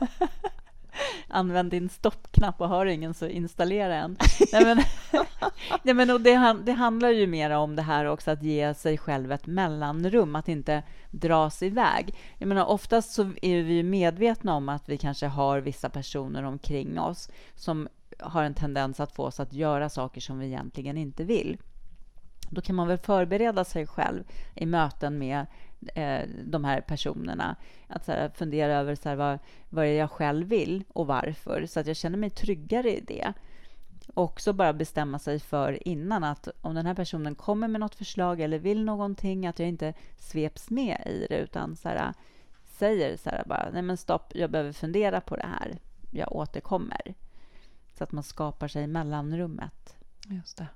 Använd 1.28 1.71
din 1.71 1.89
stoppknapp 1.89 2.62
och 2.62 2.69
hör 2.69 2.86
ingen 2.86 3.13
så 3.13 3.28
installera 3.28 3.95
en. 3.95 4.17
Nej, 4.54 4.65
men, 4.65 4.78
nej, 5.84 5.93
men 5.93 6.10
och 6.10 6.21
det, 6.21 6.58
det 6.63 6.71
handlar 6.71 7.10
ju 7.10 7.28
mer 7.28 7.49
om 7.49 7.75
det 7.75 7.82
här 7.82 8.06
också 8.06 8.32
att 8.32 8.43
ge 8.43 8.73
sig 8.73 8.97
själv 8.97 9.32
ett 9.32 9.47
mellanrum, 9.47 10.36
att 10.36 10.47
inte 10.47 10.84
dras 11.12 11.63
iväg. 11.63 12.15
Jag 12.38 12.47
menar, 12.47 12.65
oftast 12.65 13.12
så 13.12 13.21
är 13.41 13.63
vi 13.63 13.73
ju 13.73 13.84
medvetna 13.84 14.56
om 14.56 14.69
att 14.69 14.89
vi 14.89 14.97
kanske 14.97 15.28
har 15.28 15.60
vissa 15.60 15.89
personer 15.89 16.43
omkring 16.43 16.99
oss 16.99 17.30
som 17.56 17.88
har 18.19 18.43
en 18.43 18.54
tendens 18.54 18.99
att 18.99 19.15
få 19.15 19.23
oss 19.23 19.39
att 19.39 19.54
göra 19.54 19.89
saker 19.89 20.21
som 20.21 20.39
vi 20.39 20.45
egentligen 20.45 20.97
inte 20.97 21.23
vill. 21.23 21.58
Då 22.49 22.62
kan 22.62 22.75
man 22.75 22.88
väl 22.88 22.97
förbereda 22.97 23.63
sig 23.63 23.88
själv 23.88 24.23
i 24.56 24.65
möten 24.65 25.17
med 25.17 25.45
eh, 25.95 26.21
de 26.43 26.63
här 26.63 26.81
personerna. 26.81 27.55
Att 27.87 28.05
så 28.05 28.11
här, 28.11 28.29
fundera 28.29 28.73
över 28.73 28.95
så 28.95 29.09
här, 29.09 29.15
vad, 29.15 29.39
vad 29.69 29.85
är 29.85 29.91
jag 29.91 30.11
själv 30.11 30.47
vill 30.47 30.83
och 30.93 31.07
varför, 31.07 31.65
så 31.65 31.79
att 31.79 31.87
jag 31.87 31.95
känner 31.95 32.17
mig 32.17 32.29
tryggare 32.29 32.97
i 32.97 33.01
det. 33.01 33.33
Också 34.13 34.53
bara 34.53 34.73
bestämma 34.73 35.19
sig 35.19 35.39
för 35.39 35.87
innan 35.87 36.23
att 36.23 36.47
om 36.61 36.75
den 36.75 36.85
här 36.85 36.93
personen 36.93 37.35
kommer 37.35 37.67
med 37.67 37.81
något 37.81 37.95
förslag 37.95 38.41
eller 38.41 38.59
vill 38.59 38.85
någonting, 38.85 39.47
att 39.47 39.59
jag 39.59 39.67
inte 39.67 39.93
sveps 40.17 40.69
med 40.69 41.03
i 41.05 41.25
det, 41.29 41.37
utan 41.37 41.75
så 41.75 41.89
här, 41.89 42.13
säger 42.63 43.17
så 43.17 43.29
här 43.29 43.43
bara, 43.45 43.69
nej 43.73 43.81
men 43.81 43.97
stopp, 43.97 44.35
jag 44.35 44.51
behöver 44.51 44.71
fundera 44.71 45.21
på 45.21 45.35
det 45.35 45.47
här, 45.47 45.79
jag 46.11 46.35
återkommer. 46.35 47.13
Så 47.97 48.03
att 48.03 48.11
man 48.11 48.23
skapar 48.23 48.67
sig 48.67 48.87
mellanrummet. 48.87 49.95
Just 50.27 50.57
det. 50.57 50.67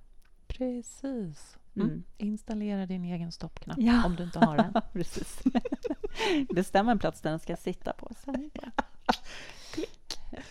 Precis. 0.48 1.58
Mm. 1.76 1.88
Mm. 1.88 2.04
Installera 2.18 2.86
din 2.86 3.06
egen 3.06 3.32
stoppknapp 3.32 3.78
Ja. 3.80 4.06
om 4.06 4.16
du 4.16 4.24
inte 4.24 4.40
har 4.40 4.58
den. 4.58 4.74
Precis. 4.94 5.42
Bestäm 6.54 6.90
en 6.90 7.00
plats 7.00 7.22
där 7.22 7.30
den 7.30 7.40
ska 7.40 7.56
sitta 7.56 7.94
på. 7.94 8.12
Sen 8.26 8.50
bara. 8.54 8.72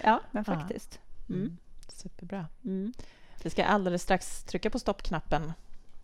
Ja, 0.04 0.20
men 0.30 0.44
faktiskt. 0.44 1.00
Mm. 1.28 1.56
Superbra. 1.88 2.46
Mm. 2.64 2.92
Vi 3.42 3.50
ska 3.50 3.64
alldeles 3.64 4.02
strax 4.02 4.44
trycka 4.44 4.70
på 4.70 4.78
stoppknappen 4.78 5.52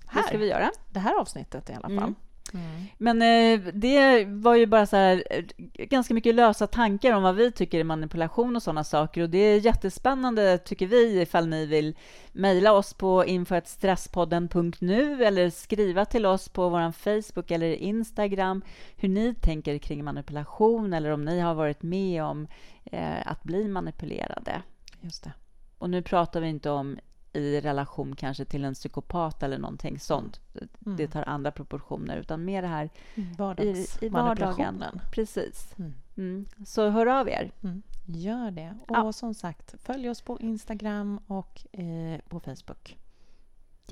här. 0.06 0.22
Det 0.22 0.28
ska 0.28 0.38
vi 0.38 0.46
göra. 0.48 0.70
Det 0.92 1.00
här 1.00 1.20
avsnittet 1.20 1.70
i 1.70 1.72
alla 1.72 1.88
fall. 2.00 2.14
Mm. 2.54 2.86
Men 2.98 3.22
eh, 3.22 3.72
det 3.74 4.24
var 4.24 4.54
ju 4.54 4.66
bara 4.66 4.86
så 4.86 4.96
här, 4.96 5.24
eh, 5.30 5.44
ganska 5.84 6.14
mycket 6.14 6.34
lösa 6.34 6.66
tankar 6.66 7.12
om 7.12 7.22
vad 7.22 7.34
vi 7.34 7.52
tycker 7.52 7.80
är 7.80 7.84
manipulation 7.84 8.56
och 8.56 8.62
sådana 8.62 8.84
saker. 8.84 9.22
Och 9.22 9.30
det 9.30 9.38
är 9.38 9.60
jättespännande, 9.60 10.58
tycker 10.58 10.86
vi, 10.86 11.20
ifall 11.20 11.48
ni 11.48 11.66
vill 11.66 11.96
mejla 12.32 12.72
oss 12.72 12.94
på 12.94 13.24
info.stresspodden.nu 13.24 15.24
eller 15.24 15.50
skriva 15.50 16.04
till 16.04 16.26
oss 16.26 16.48
på 16.48 16.68
vår 16.68 16.92
Facebook 16.92 17.50
eller 17.50 17.72
Instagram 17.72 18.62
hur 18.96 19.08
ni 19.08 19.34
tänker 19.34 19.78
kring 19.78 20.04
manipulation 20.04 20.92
eller 20.92 21.10
om 21.10 21.24
ni 21.24 21.40
har 21.40 21.54
varit 21.54 21.82
med 21.82 22.22
om 22.22 22.46
eh, 22.84 23.26
att 23.26 23.42
bli 23.42 23.68
manipulerade. 23.68 24.62
Just 25.00 25.24
det. 25.24 25.32
Och 25.78 25.90
nu 25.90 26.02
pratar 26.02 26.40
vi 26.40 26.48
inte 26.48 26.70
om 26.70 26.98
i 27.32 27.60
relation 27.60 28.16
kanske 28.16 28.44
till 28.44 28.64
en 28.64 28.74
psykopat 28.74 29.42
eller 29.42 29.58
någonting 29.58 30.00
sånt. 30.00 30.40
Mm. 30.86 30.96
Det 30.96 31.08
tar 31.08 31.22
andra 31.22 31.50
proportioner, 31.50 32.16
utan 32.16 32.44
mer 32.44 32.62
det 32.62 32.68
här 32.68 32.90
Vardags 33.38 34.02
i, 34.02 34.06
i 34.06 34.08
vardagen. 34.08 34.84
Precis. 35.12 35.74
Mm. 35.78 35.94
Mm. 36.16 36.46
Så 36.66 36.88
hör 36.88 37.06
av 37.06 37.28
er. 37.28 37.52
Mm. 37.62 37.82
Gör 38.06 38.50
det. 38.50 38.78
Och 38.88 38.96
Ja. 38.96 39.12
som 39.12 39.34
sagt, 39.34 39.74
följ 39.82 40.10
oss 40.10 40.20
på 40.22 40.40
Instagram 40.40 41.20
och 41.26 41.66
eh, 41.72 42.20
på 42.28 42.40
Facebook. 42.40 42.98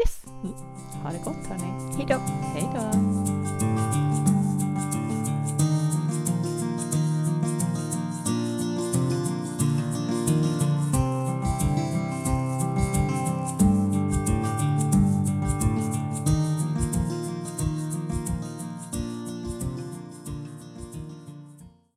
Yes! 0.01 0.25
Ha 1.03 1.11
det 1.11 1.19
gott 1.25 1.47
hörni. 1.47 1.95
Hej 1.97 2.07
då! 2.09 2.15
Hej 2.55 2.69
då! 2.75 3.46